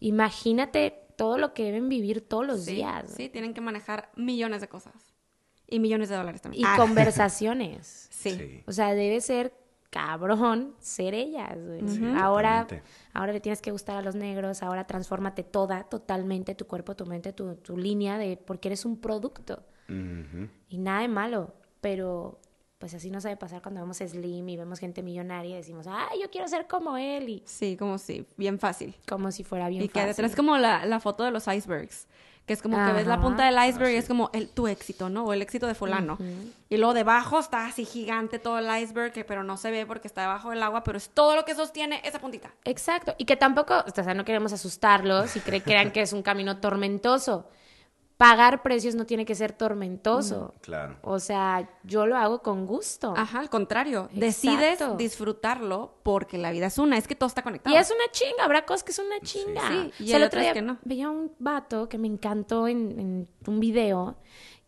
[0.00, 3.12] imagínate todo lo que deben vivir todos los Sí, días.
[3.16, 4.94] Sí, tienen que manejar millones de cosas.
[5.66, 6.62] Y millones de dólares también.
[6.62, 8.08] Y Ah, conversaciones.
[8.10, 8.30] Sí.
[8.32, 8.62] Sí.
[8.66, 9.52] O sea, debe ser
[9.90, 11.56] cabrón ser ellas.
[11.58, 11.80] güey.
[12.16, 12.66] Ahora,
[13.12, 17.06] ahora le tienes que gustar a los negros, ahora transfórmate toda, totalmente, tu cuerpo, tu
[17.06, 19.62] mente, tu, tu línea, de porque eres un producto.
[20.68, 22.38] Y nada de malo, pero
[22.78, 26.20] pues así no sabe pasar cuando vemos Slim y vemos gente millonaria y decimos, ay,
[26.22, 28.94] yo quiero ser como él, y Sí, como si, bien fácil.
[29.08, 30.08] como si fuera bien y que fácil.
[30.08, 32.06] detrás como la, la foto de los icebergs.
[32.50, 35.08] Que es como que ves la punta del iceberg y es como el, tu éxito,
[35.08, 35.22] ¿no?
[35.24, 36.18] O el éxito de fulano.
[36.68, 40.08] Y luego debajo está así gigante todo el iceberg, que, pero no se ve porque
[40.08, 42.50] está debajo del agua, pero es todo lo que sostiene esa puntita.
[42.64, 46.22] Exacto, y que tampoco, o sea, no queremos asustarlos y cre- crean que es un
[46.24, 47.48] camino tormentoso.
[48.20, 50.52] Pagar precios no tiene que ser tormentoso.
[50.60, 50.98] Claro.
[51.00, 53.14] O sea, yo lo hago con gusto.
[53.16, 54.10] Ajá, al contrario.
[54.12, 54.20] Exacto.
[54.20, 57.74] Decides disfrutarlo porque la vida es una, es que todo está conectado.
[57.74, 59.62] Y es una chinga, habrá cosas que son una chinga.
[59.68, 60.76] Sí, y O sea, el otro día que no.
[60.84, 64.18] veía un vato que me encantó en, en un video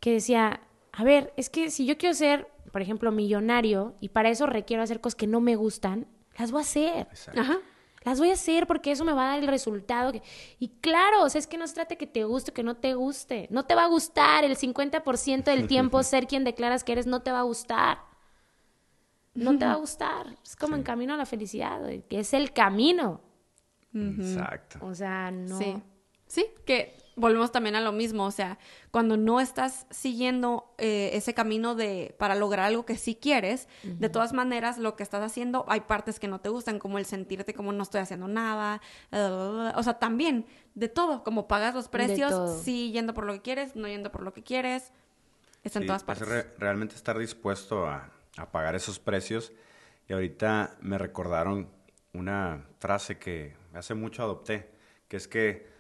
[0.01, 4.31] que decía, a ver, es que si yo quiero ser, por ejemplo, millonario y para
[4.31, 6.07] eso requiero hacer cosas que no me gustan,
[6.39, 7.07] las voy a hacer.
[7.11, 7.39] Exacto.
[7.41, 7.59] Ajá.
[8.05, 10.13] Las voy a hacer porque eso me va a dar el resultado.
[10.13, 10.23] que-
[10.59, 12.77] Y claro, o sea, es que no se trata que te guste o que no
[12.77, 13.47] te guste.
[13.51, 14.45] No te va a gustar.
[14.45, 17.99] El 50% del tiempo ser quien declaras que eres no te va a gustar.
[19.35, 20.27] No te va a gustar.
[20.45, 23.21] Es como en camino a la felicidad, que es el camino.
[23.95, 24.79] Exacto.
[24.83, 25.59] O sea, no.
[25.59, 25.77] Sí.
[26.27, 28.59] Sí, que volvemos también a lo mismo, o sea,
[28.91, 34.09] cuando no estás siguiendo eh, ese camino de para lograr algo que sí quieres, de
[34.09, 37.53] todas maneras lo que estás haciendo hay partes que no te gustan, como el sentirte
[37.55, 42.93] como no estoy haciendo nada, o sea, también de todo, como pagas los precios, sí
[42.93, 44.93] yendo por lo que quieres, no yendo por lo que quieres,
[45.65, 46.29] está en todas es partes.
[46.29, 49.53] re- realmente estar dispuesto a, a pagar esos precios.
[50.09, 51.69] Y ahorita me recordaron
[52.13, 54.69] una frase que hace mucho adopté,
[55.09, 55.71] que es que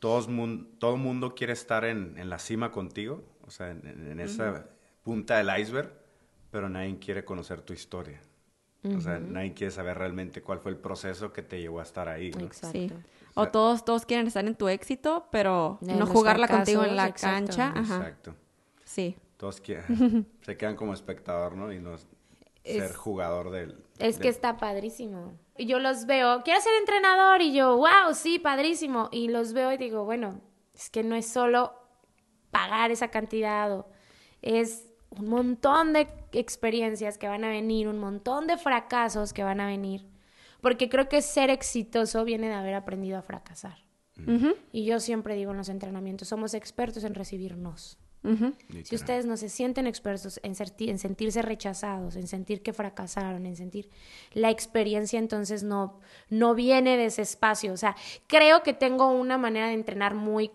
[0.00, 4.10] todos mun- todo mundo quiere estar en, en la cima contigo, o sea, en, en-
[4.12, 4.66] en esa
[5.04, 5.92] punta del iceberg,
[6.50, 8.20] pero nadie quiere conocer tu historia.
[8.96, 12.08] O sea, nadie quiere saber realmente cuál fue el proceso que te llevó a estar
[12.08, 12.30] ahí.
[12.30, 12.46] ¿no?
[12.46, 12.72] Exacto.
[12.78, 12.90] Sí.
[13.34, 17.46] O todos, todos quieren estar en tu éxito, pero no jugarla contigo en la exacto.
[17.48, 17.72] cancha.
[17.78, 17.96] Ajá.
[17.98, 18.34] Exacto.
[18.84, 19.16] Sí.
[19.36, 21.70] Todos quieren- se quedan como espectador, ¿no?
[21.72, 22.08] Y no ser
[22.64, 23.84] Es- jugador del...
[23.98, 25.34] Es del- que está padrísimo.
[25.60, 29.10] Y yo los veo, quiero ser entrenador y yo, wow, sí, padrísimo.
[29.12, 30.40] Y los veo y digo, bueno,
[30.74, 31.74] es que no es solo
[32.50, 33.86] pagar esa cantidad, o
[34.40, 39.60] es un montón de experiencias que van a venir, un montón de fracasos que van
[39.60, 40.06] a venir.
[40.62, 43.84] Porque creo que ser exitoso viene de haber aprendido a fracasar.
[44.72, 47.98] Y yo siempre digo en los entrenamientos, somos expertos en recibirnos.
[48.22, 53.56] Si ustedes no se sienten expertos en, en sentirse rechazados, en sentir que fracasaron, en
[53.56, 53.88] sentir
[54.34, 57.72] la experiencia, entonces no, no viene de ese espacio.
[57.72, 57.96] O sea,
[58.26, 60.50] creo que tengo una manera de entrenar muy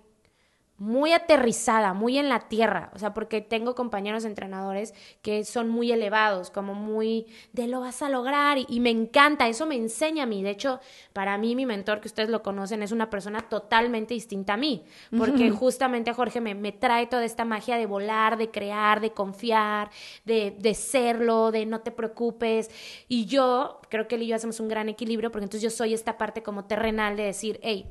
[0.78, 5.92] muy aterrizada, muy en la tierra, o sea, porque tengo compañeros entrenadores que son muy
[5.92, 10.24] elevados, como muy de lo vas a lograr y, y me encanta, eso me enseña
[10.24, 10.44] a mí.
[10.44, 10.82] De hecho,
[11.14, 14.84] para mí mi mentor, que ustedes lo conocen, es una persona totalmente distinta a mí,
[15.18, 19.90] porque justamente Jorge me, me trae toda esta magia de volar, de crear, de confiar,
[20.26, 22.70] de, de serlo, de no te preocupes.
[23.08, 25.94] Y yo creo que él y yo hacemos un gran equilibrio, porque entonces yo soy
[25.94, 27.88] esta parte como terrenal de decir, hey,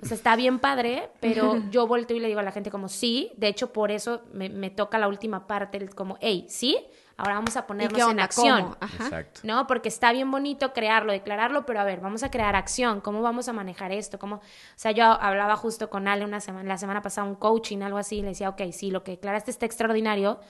[0.00, 2.88] o sea, está bien padre, pero yo volteo y le digo a la gente como,
[2.88, 6.78] sí, de hecho por eso me, me toca la última parte, como, hey, sí,
[7.16, 8.62] ahora vamos a ¿Y ponernos en acción.
[8.62, 8.76] ¿Cómo?
[8.80, 9.04] Ajá.
[9.04, 9.40] Exacto.
[9.44, 9.66] ¿no?
[9.66, 13.48] Porque está bien bonito crearlo, declararlo, pero a ver, vamos a crear acción, ¿cómo vamos
[13.48, 14.18] a manejar esto?
[14.18, 14.36] ¿Cómo?
[14.36, 14.40] O
[14.76, 18.18] sea, yo hablaba justo con Ale una semana, la semana pasada un coaching, algo así,
[18.18, 20.40] y le decía, ok, sí, lo que declaraste está extraordinario,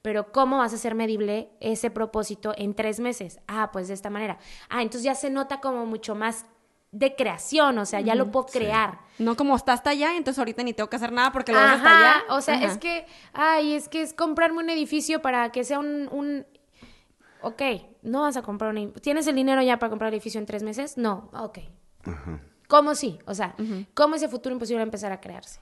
[0.00, 3.40] pero ¿cómo vas a hacer medible ese propósito en tres meses?
[3.46, 4.38] Ah, pues de esta manera.
[4.68, 6.46] Ah, entonces ya se nota como mucho más
[6.92, 9.00] de creación, o sea, ya lo puedo crear.
[9.18, 11.70] No como está hasta allá, entonces ahorita ni tengo que hacer nada porque lo ves
[11.70, 12.22] hasta allá.
[12.28, 12.66] o sea, Ajá.
[12.66, 16.46] es que, ay, es que es comprarme un edificio para que sea un, un...
[17.40, 17.62] Ok,
[18.02, 18.92] no vas a comprar un...
[18.92, 20.98] ¿Tienes el dinero ya para comprar el edificio en tres meses?
[20.98, 21.58] No, ok.
[22.04, 22.40] Ajá.
[22.68, 23.18] ¿Cómo sí?
[23.26, 23.54] O sea,
[23.94, 25.60] ¿cómo ese futuro imposible va a empezar a crearse?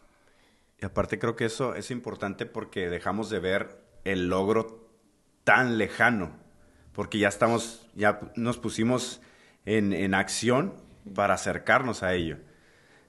[0.80, 4.88] Y aparte creo que eso es importante porque dejamos de ver el logro
[5.44, 6.30] tan lejano,
[6.92, 9.20] porque ya estamos, ya nos pusimos
[9.64, 10.74] en, en acción
[11.14, 12.38] para acercarnos a ello.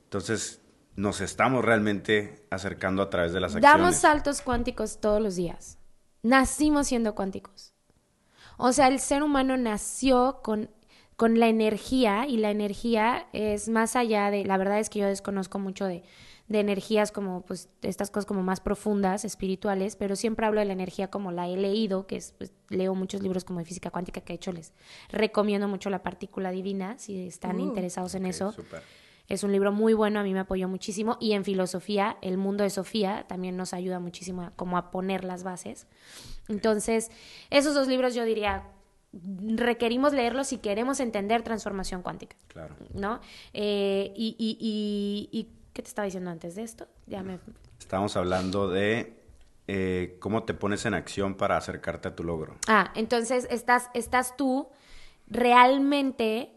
[0.03, 0.61] Entonces,
[0.95, 3.77] nos estamos realmente acercando a través de las acciones.
[3.77, 5.77] Damos saltos cuánticos todos los días.
[6.23, 7.73] Nacimos siendo cuánticos.
[8.57, 10.69] O sea, el ser humano nació con,
[11.15, 15.07] con la energía y la energía es más allá de, la verdad es que yo
[15.07, 16.03] desconozco mucho de,
[16.52, 20.74] de energías como pues estas cosas como más profundas, espirituales, pero siempre hablo de la
[20.74, 24.22] energía como la he leído, que es, pues, leo muchos libros como de física cuántica
[24.22, 24.74] que de hecho les
[25.12, 28.54] recomiendo mucho la partícula divina si están Uh, interesados en eso.
[29.30, 31.16] Es un libro muy bueno, a mí me apoyó muchísimo.
[31.22, 35.24] Y en filosofía, el mundo de Sofía también nos ayuda muchísimo a, como a poner
[35.24, 35.88] las bases.
[36.49, 37.10] Entonces,
[37.49, 38.64] esos dos libros yo diría,
[39.14, 42.76] requerimos leerlos si queremos entender transformación cuántica, Claro.
[42.93, 43.22] ¿no?
[43.54, 46.88] Eh, y, y, y, y- ¿qué te estaba diciendo antes de esto?
[47.07, 47.39] Ya me...
[47.80, 49.22] Estábamos hablando de
[49.67, 52.57] eh, cómo te pones en acción para acercarte a tu logro.
[52.67, 54.69] Ah, entonces estás, estás tú
[55.28, 56.51] realmente,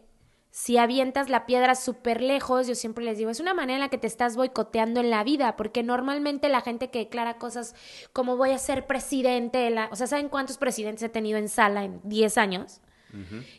[0.51, 3.89] si avientas la piedra súper lejos, yo siempre les digo, es una manera en la
[3.89, 7.73] que te estás boicoteando en la vida, porque normalmente la gente que declara cosas
[8.11, 9.89] como voy a ser presidente, de la...
[9.91, 12.81] o sea, ¿saben cuántos presidentes he tenido en sala en 10 años?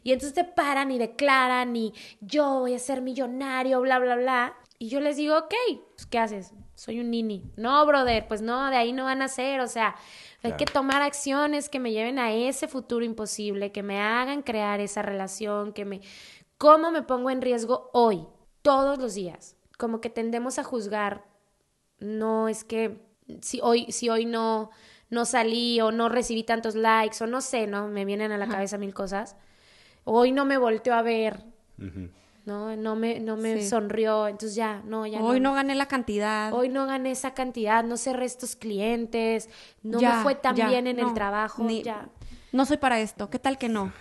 [0.02, 4.54] Y entonces te paran y declaran y yo voy a ser millonario, bla, bla, bla.
[4.78, 5.54] Y yo les digo, ok,
[5.94, 6.52] pues, ¿qué haces?
[6.74, 7.50] Soy un nini.
[7.56, 9.60] No, brother, pues no, de ahí no van a ser.
[9.60, 9.96] O sea,
[10.42, 10.56] hay Claro.
[10.58, 15.02] que tomar acciones que me lleven a ese futuro imposible, que me hagan crear esa
[15.02, 16.00] relación, que me...
[16.58, 18.26] ¿Cómo me pongo en riesgo hoy?
[18.62, 19.56] Todos los días.
[19.78, 21.24] Como que tendemos a juzgar.
[21.98, 23.00] No es que
[23.40, 24.70] si hoy, si hoy no,
[25.08, 27.88] no salí o no recibí tantos likes o no sé, ¿no?
[27.88, 29.36] Me vienen a la cabeza mil cosas.
[30.04, 31.42] Hoy no me volteó a ver,
[31.78, 32.10] Ujú.
[32.47, 32.74] ¿No?
[32.76, 33.68] No me, no me Sí.
[33.68, 34.28] sonrió.
[34.28, 36.53] Entonces ya, no, ya Hoy no gané la cantidad.
[36.55, 39.51] Hoy no gané esa cantidad, no cerré estos clientes,
[39.82, 42.09] no Ya, me fue tan ya, bien en no, el trabajo, ni- ya.
[42.53, 43.28] No soy para esto.
[43.28, 43.92] ¿Qué tal que no?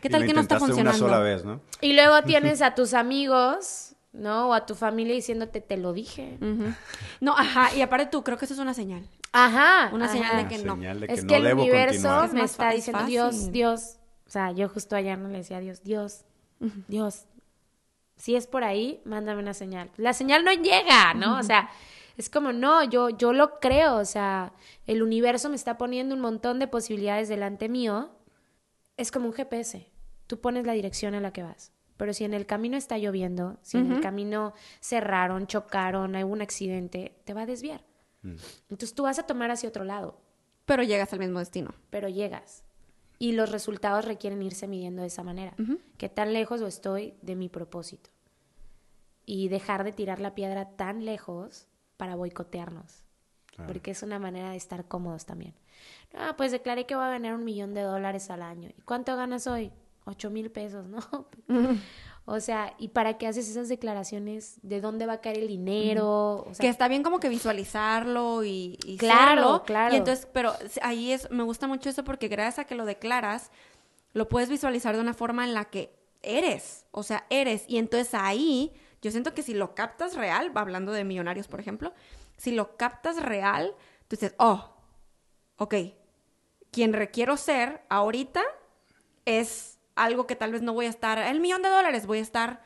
[0.00, 0.90] ¿Qué Y tal lo que no está funcionando?
[0.90, 1.60] una sola vez, ¿no?
[1.80, 4.48] Y luego tienes a tus amigos, ¿no?
[4.48, 6.38] O a tu familia diciéndote, te lo dije.
[7.20, 7.74] No, ajá.
[7.76, 9.06] Y aparte tú, creo que eso es una señal.
[9.32, 9.90] Ajá.
[9.92, 10.14] Una ajá.
[10.14, 10.74] señal de que Una no.
[10.76, 12.24] señal de es que el debo universo.
[12.24, 13.04] Es me está diciendo.
[13.04, 13.98] Dios, Dios.
[14.26, 16.24] O sea, yo justo ayer no le decía a Dios, Dios,
[16.88, 17.26] Dios.
[18.16, 19.90] Si es por ahí, mándame una señal.
[19.96, 21.38] La señal no llega, ¿no?
[21.38, 21.68] O sea,
[22.16, 23.96] es como, no, yo, yo lo creo.
[23.96, 24.52] O sea,
[24.86, 28.10] el universo me está poniendo un montón de posibilidades delante mío.
[28.96, 29.90] Es como un GPS.
[30.26, 31.72] Tú pones la dirección en la que vas.
[31.96, 36.42] Pero si en el camino está lloviendo, si en el camino cerraron, chocaron, hay un
[36.42, 37.84] accidente, te va a desviar.
[38.20, 38.34] Mm.
[38.70, 40.20] Entonces tú vas a tomar hacia otro lado
[40.66, 41.74] Pero llegas al mismo destino.
[41.88, 42.64] pero llegas.
[43.18, 45.54] Y los resultados requieren irse midiendo de esa manera.
[45.58, 45.80] Ujú.
[45.96, 48.10] ¿Qué tan lejos o estoy de mi propósito?
[49.24, 53.04] Y dejar de tirar la piedra tan lejos para boicotearnos.
[53.46, 53.72] Claro.
[53.72, 55.54] Porque es una manera de estar cómodos también.
[56.12, 58.68] No, pues declaré que voy a ganar un millón de dólares al año.
[58.76, 59.72] ¿Y cuánto ganas hoy?
[60.04, 61.00] Ocho mil pesos, ¿no?
[62.28, 64.58] O sea, ¿y para qué haces esas declaraciones?
[64.62, 66.44] ¿De dónde va a caer el dinero?
[66.48, 69.62] O sea, que está bien como que visualizarlo y, y Claro, serlo.
[69.62, 69.94] claro.
[69.94, 70.52] Y entonces, pero
[70.82, 73.52] ahí es, me gusta mucho eso porque gracias a que lo declaras,
[74.12, 76.84] lo puedes visualizar de una forma en la que eres.
[76.90, 77.64] O sea, eres.
[77.68, 78.72] Y entonces ahí,
[79.02, 81.92] yo siento que si lo captas real, hablando de millonarios, por ejemplo,
[82.36, 83.72] si lo captas real,
[84.08, 84.74] tú dices, oh,
[85.58, 85.74] ok,
[86.72, 88.42] quien requiero ser ahorita
[89.26, 92.22] es algo que tal vez no voy a estar, el millón de dólares, voy a
[92.22, 92.62] estar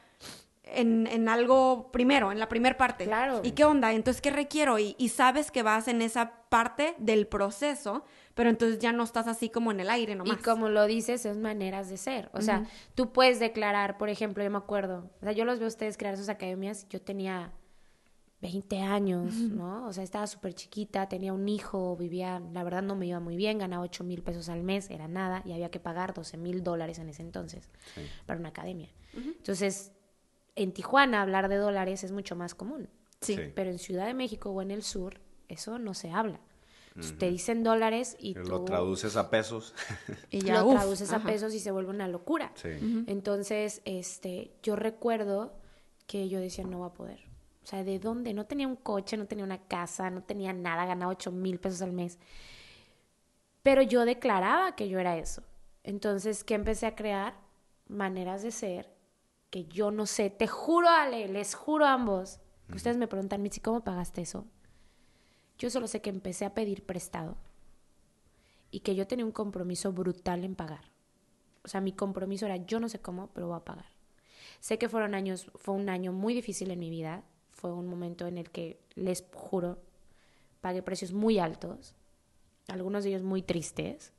[0.64, 3.04] en, en algo primero, en la primera parte.
[3.04, 3.40] Claro.
[3.42, 3.92] ¿Y qué onda?
[3.92, 4.78] Entonces, ¿qué requiero?
[4.78, 8.04] Y, y sabes que vas en esa parte del proceso,
[8.34, 10.38] pero entonces ya no estás así como en el aire nomás.
[10.38, 12.30] Y como lo dices, es maneras de ser.
[12.32, 12.64] O sea,
[12.94, 15.96] tú puedes declarar, por ejemplo, yo me acuerdo, o sea, yo los veo a ustedes
[15.96, 17.52] crear sus academias, yo tenía
[18.40, 19.86] 20 años, ¿no?
[19.86, 23.36] O sea, estaba súper chiquita, tenía un hijo, vivía, la verdad no me iba muy
[23.36, 26.62] bien, ganaba 8 mil pesos al mes, era nada, y había que pagar 12 mil
[26.62, 28.00] dólares en ese entonces Sí.
[28.26, 28.88] para una academia.
[29.14, 29.92] Entonces,
[30.56, 32.88] en Tijuana hablar de dólares es mucho más común,
[33.20, 33.34] Sí.
[33.36, 33.42] Sí.
[33.54, 36.40] pero en Ciudad de México o en el sur, eso no se habla.
[36.88, 39.74] Entonces, Te dicen dólares y tú Lo traduces a pesos.
[40.30, 42.52] Y ya, lo uf, traduces a pesos y se vuelve una locura.
[42.56, 43.04] sí.
[43.06, 45.52] Entonces, este, yo recuerdo
[46.06, 47.20] que yo decía, no va a poder.
[47.62, 48.32] O sea, ¿de dónde?
[48.34, 51.82] No tenía un coche, no tenía una casa, no tenía nada, ganaba 8 mil pesos
[51.82, 52.18] al mes.
[53.62, 55.42] Pero yo declaraba que yo era eso.
[55.84, 57.34] Entonces, ¿qué empecé a crear?
[57.88, 58.94] Maneras de ser
[59.50, 60.30] que yo no sé.
[60.30, 62.40] Te juro, Ale, les juro a ambos.
[62.68, 64.46] que Ustedes me preguntan, Mitzi, ¿cómo pagaste eso?
[65.58, 67.36] Yo solo sé que empecé a pedir prestado
[68.70, 70.90] y que yo tenía un compromiso brutal en pagar.
[71.64, 73.86] O sea, mi compromiso era yo no sé cómo, pero voy a pagar.
[74.60, 77.24] Sé que fueron años, fue un año muy difícil en mi vida.
[77.60, 79.78] Fue un momento en el que, les juro,
[80.62, 81.94] pagué precios muy altos,
[82.68, 84.12] algunos de ellos muy tristes,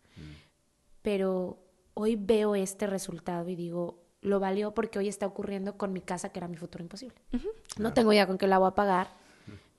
[1.01, 1.57] pero
[1.95, 6.29] hoy veo este resultado y digo, lo valió porque hoy está ocurriendo con mi casa,
[6.29, 7.15] que era mi futuro imposible.
[7.79, 9.11] No tengo idea con qué la voy a pagar,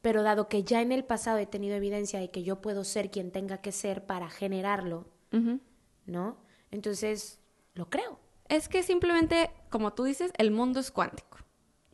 [0.00, 3.12] pero dado que ya en el pasado he tenido evidencia de que yo puedo ser
[3.12, 5.06] quien tenga que ser para generarlo.
[6.06, 6.36] ¿no?
[6.72, 7.38] Entonces,
[7.74, 8.18] lo creo.
[8.48, 11.38] Es que simplemente, como tú dices, el mundo es cuántico.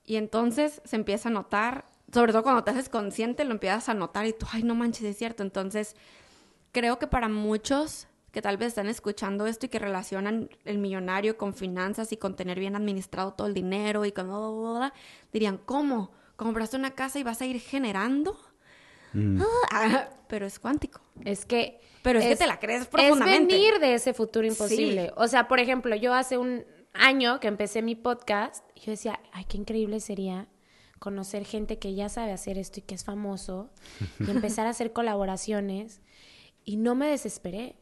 [0.09, 1.85] Y entonces se empieza a notar,
[2.15, 5.05] sobre todo cuando te haces consciente, lo empiezas a notar y tú, ay, no manches,
[5.05, 5.43] es cierto.
[5.43, 5.97] Entonces,
[6.73, 11.37] creo que para muchos que tal vez están escuchando esto y que relacionan el millonario
[11.37, 14.95] con finanzas y con tener bien administrado todo el dinero y con bla, bla, bla,
[15.31, 16.11] dirían, ¿cómo?
[16.37, 18.41] ¿Compraste una casa y vas a ir generando?
[19.71, 21.03] Ah, pero es cuántico.
[21.27, 21.83] Es que...
[22.03, 23.55] Pero es que te la crees profundamente.
[23.55, 25.09] Es venir de ese futuro imposible.
[25.09, 25.13] Sí.
[25.17, 26.65] O sea, por ejemplo, yo hace un
[26.99, 30.49] año que empecé mi podcast, yo decía, ay, qué increíble sería
[30.99, 33.70] conocer gente que ya sabe hacer esto y que es famoso
[34.20, 36.01] y empezar a hacer colaboraciones.
[36.64, 37.76] Y no me desesperé.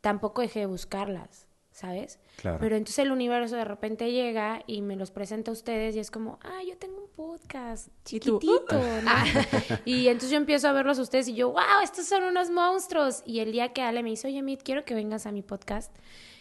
[0.00, 2.20] Tampoco dejé de buscarlas, ¿sabes?
[2.36, 2.58] Claro.
[2.60, 6.10] Pero entonces el universo de repente llega y me los presenta a ustedes y es
[6.10, 9.10] como, ah, yo tengo un podcast chiquitito, ¿no?
[9.84, 13.22] y entonces yo empiezo a verlos a ustedes y yo, wow, estos son unos monstruos.
[13.26, 15.92] Y el día que Ale me dice, oye, Mit, quiero que vengas a mi podcast,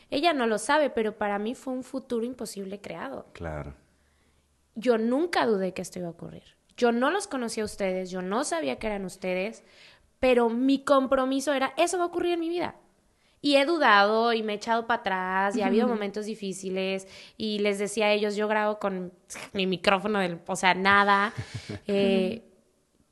[0.10, 3.26] ella no lo sabe, pero para mí fue un futuro imposible creado.
[3.34, 3.74] Claro.
[4.76, 6.44] Yo nunca dudé que esto iba a ocurrir.
[6.78, 9.64] Yo no los conocía a ustedes, yo no sabía que eran ustedes,
[10.20, 12.76] pero mi compromiso era, eso va a ocurrir en mi vida.
[13.42, 17.60] Y he dudado y me he echado para atrás y ha habido momentos difíciles y
[17.60, 19.14] les decía a ellos, yo grabo con
[19.54, 21.34] mi micrófono, del, o sea, nada.
[21.88, 22.44] Eh,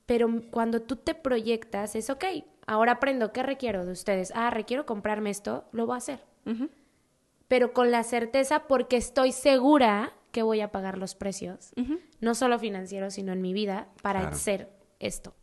[0.06, 2.26] pero cuando tú te proyectas es, ok,
[2.66, 4.34] ahora aprendo, ¿qué requiero de ustedes?
[4.36, 6.20] Ah, requiero comprarme esto, lo voy a hacer.
[7.48, 11.74] Pero con la certeza porque estoy segura que voy a pagar los precios,
[12.20, 14.36] no solo financieros, sino en mi vida, para Claro.
[14.36, 14.70] hacer
[15.00, 15.36] esto.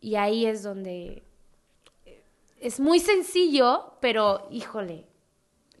[0.00, 1.24] Y ahí es donde
[2.06, 2.24] eh,
[2.60, 5.06] es muy sencillo, pero híjole,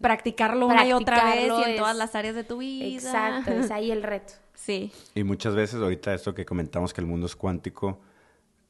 [0.00, 2.84] Practicarlo una y otra vez y en es- todas las áreas de tu vida.
[2.86, 4.34] exacto, es ahí el reto.
[4.54, 4.92] Sí.
[5.16, 8.00] Y muchas veces, ahorita esto que comentamos que el mundo es cuántico,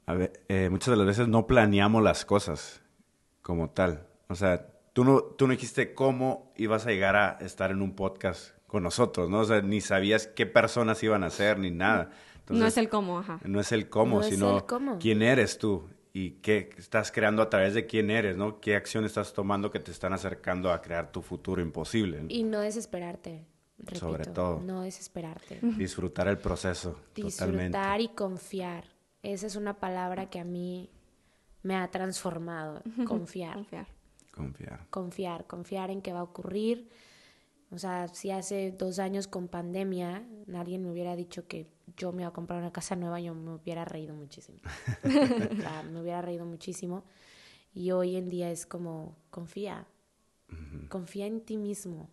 [0.06, 2.80] a ve- eh, muchas de las veces no planeamos las cosas
[3.42, 4.06] como tal.
[4.28, 4.68] O sea,
[4.98, 8.82] tú no, tú no dijiste cómo ibas a llegar a estar en un podcast con
[8.82, 9.38] nosotros, ¿no?
[9.38, 12.10] O sea, ni sabías qué personas iban a ser ni nada.
[12.48, 13.38] no es el cómo, ajá.
[13.44, 14.98] no es el cómo, No sino el cómo.
[14.98, 18.58] quién eres tú y qué estás creando a través de quién eres, ¿no?
[18.58, 22.20] Qué acción estás tomando que te están acercando a crear tu futuro imposible.
[22.22, 22.26] ¿no?
[22.28, 23.46] Y no desesperarte,
[23.78, 24.60] repito, Sobre todo.
[24.64, 25.60] no desesperarte.
[25.62, 27.78] Disfrutar el proceso, totalmente.
[27.78, 28.84] Disfrutar y confiar.
[29.22, 30.90] Esa es una palabra que a mí
[31.62, 33.54] me ha transformado, confiar.
[33.54, 33.97] Confiar.
[34.38, 34.86] Confiar.
[34.90, 36.88] confiar, confiar en que va a ocurrir.
[37.70, 41.66] O sea, si hace dos años con pandemia alguien me hubiera dicho que
[41.96, 44.58] yo me iba a comprar una casa nueva, yo me hubiera reído muchísimo.
[45.04, 47.04] O sea, me hubiera reído muchísimo.
[47.74, 49.86] Y hoy en día es como, confía,
[50.88, 52.08] confía en ti mismo.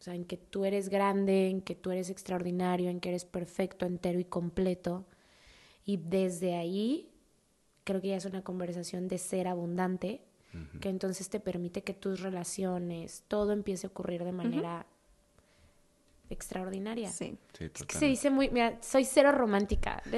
[0.00, 3.24] O sea, en que tú eres grande, en que tú eres extraordinario, en que eres
[3.24, 5.06] perfecto, entero y completo.
[5.84, 7.10] Y desde ahí,
[7.84, 10.22] creo que ya es una conversación de ser abundante,
[10.80, 14.86] que entonces te permite que tus relaciones, todo empiece a ocurrir de manera
[16.30, 17.10] extraordinaria.
[17.10, 17.36] Sí.
[17.58, 20.02] Sí, Es que se dice muy, mira, soy cero romántica.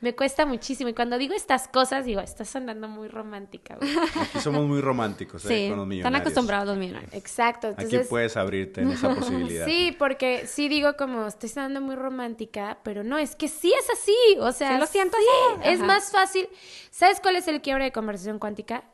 [0.00, 0.90] Me cuesta muchísimo.
[0.90, 3.76] Y cuando digo estas cosas, digo, estás sonando muy romántica.
[3.76, 3.90] güey".
[4.20, 5.48] Aquí somos muy románticos, ¿eh?
[5.48, 7.14] Sí, Con los están acostumbrados los millonarios.
[7.14, 7.74] Exacto.
[7.76, 9.66] Aquí puedes abrirte en esa posibilidad.
[9.66, 13.88] Sí, porque sí digo como estoy sonando muy romántica, pero no, es que sí es
[13.90, 14.38] así.
[14.40, 15.68] O sea, Sí lo siento sí, así.
[15.70, 16.48] Es más fácil.
[16.90, 18.84] ¿Sabes cuál es el quiebre de conversación cuántica?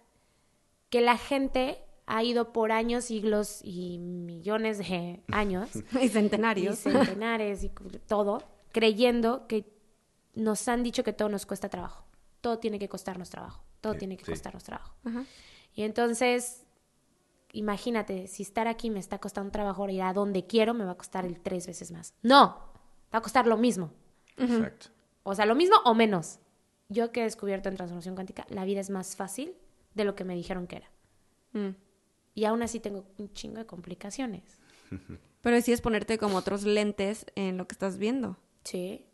[0.91, 6.79] Que la gente ha ido por años, siglos y millones de años, Y y centenarios.
[6.79, 7.71] centenares y
[8.07, 9.67] todo, creyendo que
[10.35, 12.05] nos han dicho que todo nos cuesta trabajo.
[12.41, 13.63] Todo tiene que costarnos trabajo.
[13.81, 14.31] Todo Sí, tiene que sí.
[14.33, 14.95] costarnos trabajo.
[15.05, 15.25] Ajá.
[15.75, 16.65] Y entonces,
[17.53, 20.97] imagínate, si estar aquí me está costando trabajo ir a donde quiero, me va a
[20.97, 22.15] costar el tres veces más.
[22.23, 22.59] No,
[23.13, 23.91] va a costar lo mismo.
[24.37, 24.89] Exacto.
[25.23, 26.39] O sea, lo mismo o menos.
[26.89, 29.55] Yo que he descubierto en transformación cuántica, la vida es más fácil
[29.99, 30.91] de lo que me dijeron que era.
[31.53, 31.77] Mm.
[32.35, 34.59] Y aún así tengo un chingo de complicaciones.
[35.43, 38.39] Pero sí es ponerte como otros lentes en lo que estás viendo.
[38.65, 39.05] Sí.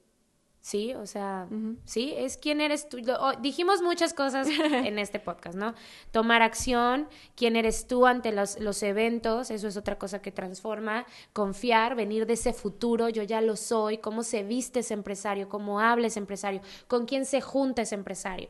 [0.61, 1.47] Sí, o sea,
[1.85, 2.97] sí, es quién eres tú.
[2.97, 5.75] Lo- oh, dijimos muchas cosas en este podcast, ¿no?
[6.11, 7.07] Tomar acción,
[7.37, 11.05] quién eres tú ante los, los eventos, eso es otra cosa que transforma.
[11.35, 15.81] Confiar, venir de ese futuro, yo ya lo soy, cómo se viste ese empresario, cómo
[15.81, 18.49] habla ese empresario, con quién se junta ese empresario,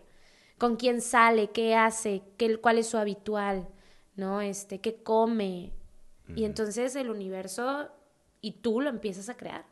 [0.64, 3.68] con quién sale, qué hace, qué, cuál es su habitual,
[4.16, 4.40] ¿no?
[4.40, 5.74] Este, qué come.
[6.34, 7.90] Y entonces el universo
[8.40, 9.66] y tú lo empiezas a crear.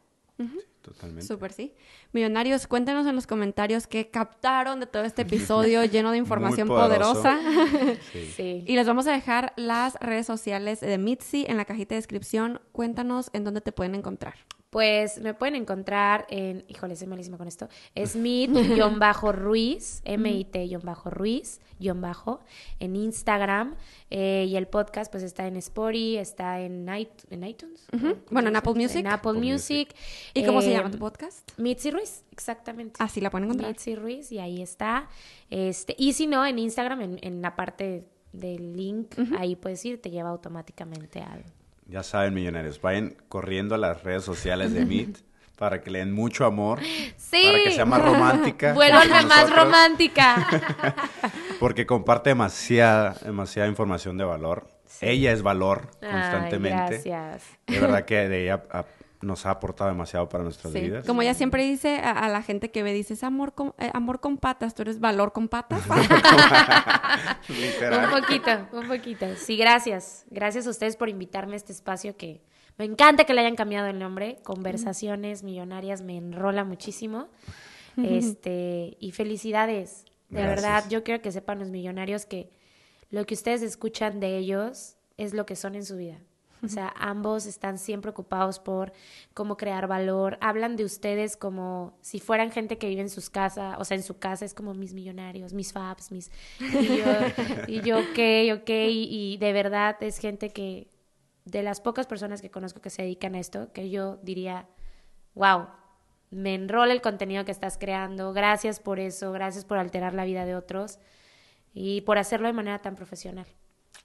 [0.82, 1.26] Totalmente.
[1.26, 1.72] Súper, sí.
[2.12, 7.40] Millonarios, cuéntenos en los comentarios qué captaron de todo este episodio lleno de información poderosa.
[8.12, 8.30] Sí.
[8.36, 8.64] Sí.
[8.66, 12.60] y les vamos a dejar las redes sociales de Mitzi en la cajita de descripción.
[12.72, 14.34] Cuéntanos en dónde te pueden encontrar.
[14.72, 20.00] Pues me pueden encontrar en, híjole, soy malísima con esto, es mit-ruiz,
[22.00, 22.40] bajo,
[22.80, 23.74] en Instagram,
[24.08, 27.86] eh, y el podcast pues está en Spotify, está en, it- en iTunes.
[28.30, 29.00] Bueno, en Apple Music.
[29.00, 29.94] En Apple Apple Music.
[30.32, 31.50] ¿Y cómo se Eh, llama tu podcast?
[31.58, 32.96] Mitzi Ruiz, exactamente.
[32.98, 33.72] Así la pueden encontrar.
[33.72, 35.10] Mitzi Ruiz, y ahí está.
[35.50, 40.00] Este, y si no, en Instagram, en, en la parte del link, ahí puedes ir,
[40.00, 41.44] te lleva automáticamente al...
[41.92, 45.18] Ya saben, millonarios, vayan corriendo a las redes sociales de Meet
[45.58, 46.80] para que le den mucho amor,
[47.16, 47.42] Sí.
[47.44, 48.72] para que sea más romántica.
[48.74, 50.46] Vuélvanme con más romántica.
[51.60, 54.66] Porque comparte demasiada, demasiada información de valor.
[55.00, 57.02] Ella es valor Ay, constantemente.
[57.04, 57.44] gracias.
[57.66, 58.62] De verdad que de ella
[59.22, 60.80] nos ha aportado demasiado para nuestras Sí.
[60.80, 61.06] vidas.
[61.06, 64.20] Como ella siempre dice a, a la gente que ve, dices amor con, eh, amor
[64.20, 65.82] con patas, tú eres valor con patas.
[67.48, 68.04] Literal.
[68.12, 69.26] Un poquito, un poquito.
[69.36, 70.24] Sí, gracias.
[70.30, 72.42] Gracias a ustedes por invitarme a este espacio que
[72.78, 74.38] me encanta que le hayan cambiado el nombre.
[74.44, 77.28] Conversaciones Millonarias me enrola muchísimo.
[77.96, 80.04] Este, y felicidades.
[80.30, 80.62] De Gracias.
[80.62, 82.50] verdad, yo quiero que sepan los millonarios que
[83.10, 86.16] lo que ustedes escuchan de ellos es lo que son en su vida.
[86.62, 88.92] O sea, ambos están siempre ocupados por
[89.34, 90.38] cómo crear valor.
[90.40, 94.04] Hablan de ustedes como si fueran gente que vive en sus casas, o sea, en
[94.04, 96.30] su casa es como mis millonarios, mis fabs, mis...
[96.60, 97.04] Y yo,
[97.66, 100.88] y yo ok, ok, y, y de verdad es gente que,
[101.44, 104.68] de las pocas personas que conozco que se dedican a esto, que yo diría,
[105.34, 105.66] wow,
[106.30, 110.44] me enrola el contenido que estás creando, gracias por eso, gracias por alterar la vida
[110.44, 110.98] de otros
[111.74, 113.46] y por hacerlo de manera tan profesional.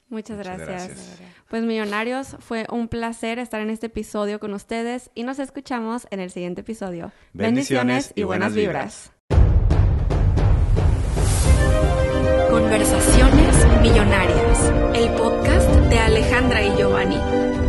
[0.10, 1.20] Muchas Muchas gracias.
[1.49, 6.20] Pues millonarios, fue un placer estar en este episodio con ustedes y nos escuchamos en
[6.20, 7.12] el siguiente episodio.
[7.34, 8.53] Bendiciones y buenas
[12.49, 17.20] Conversaciones Millonarias, el podcast de Alejandra y Giovanni,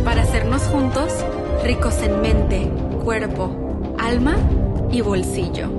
[0.03, 1.13] para hacernos juntos
[1.63, 2.71] ricos en mente,
[3.03, 4.37] cuerpo, alma
[4.91, 5.78] y bolsillo.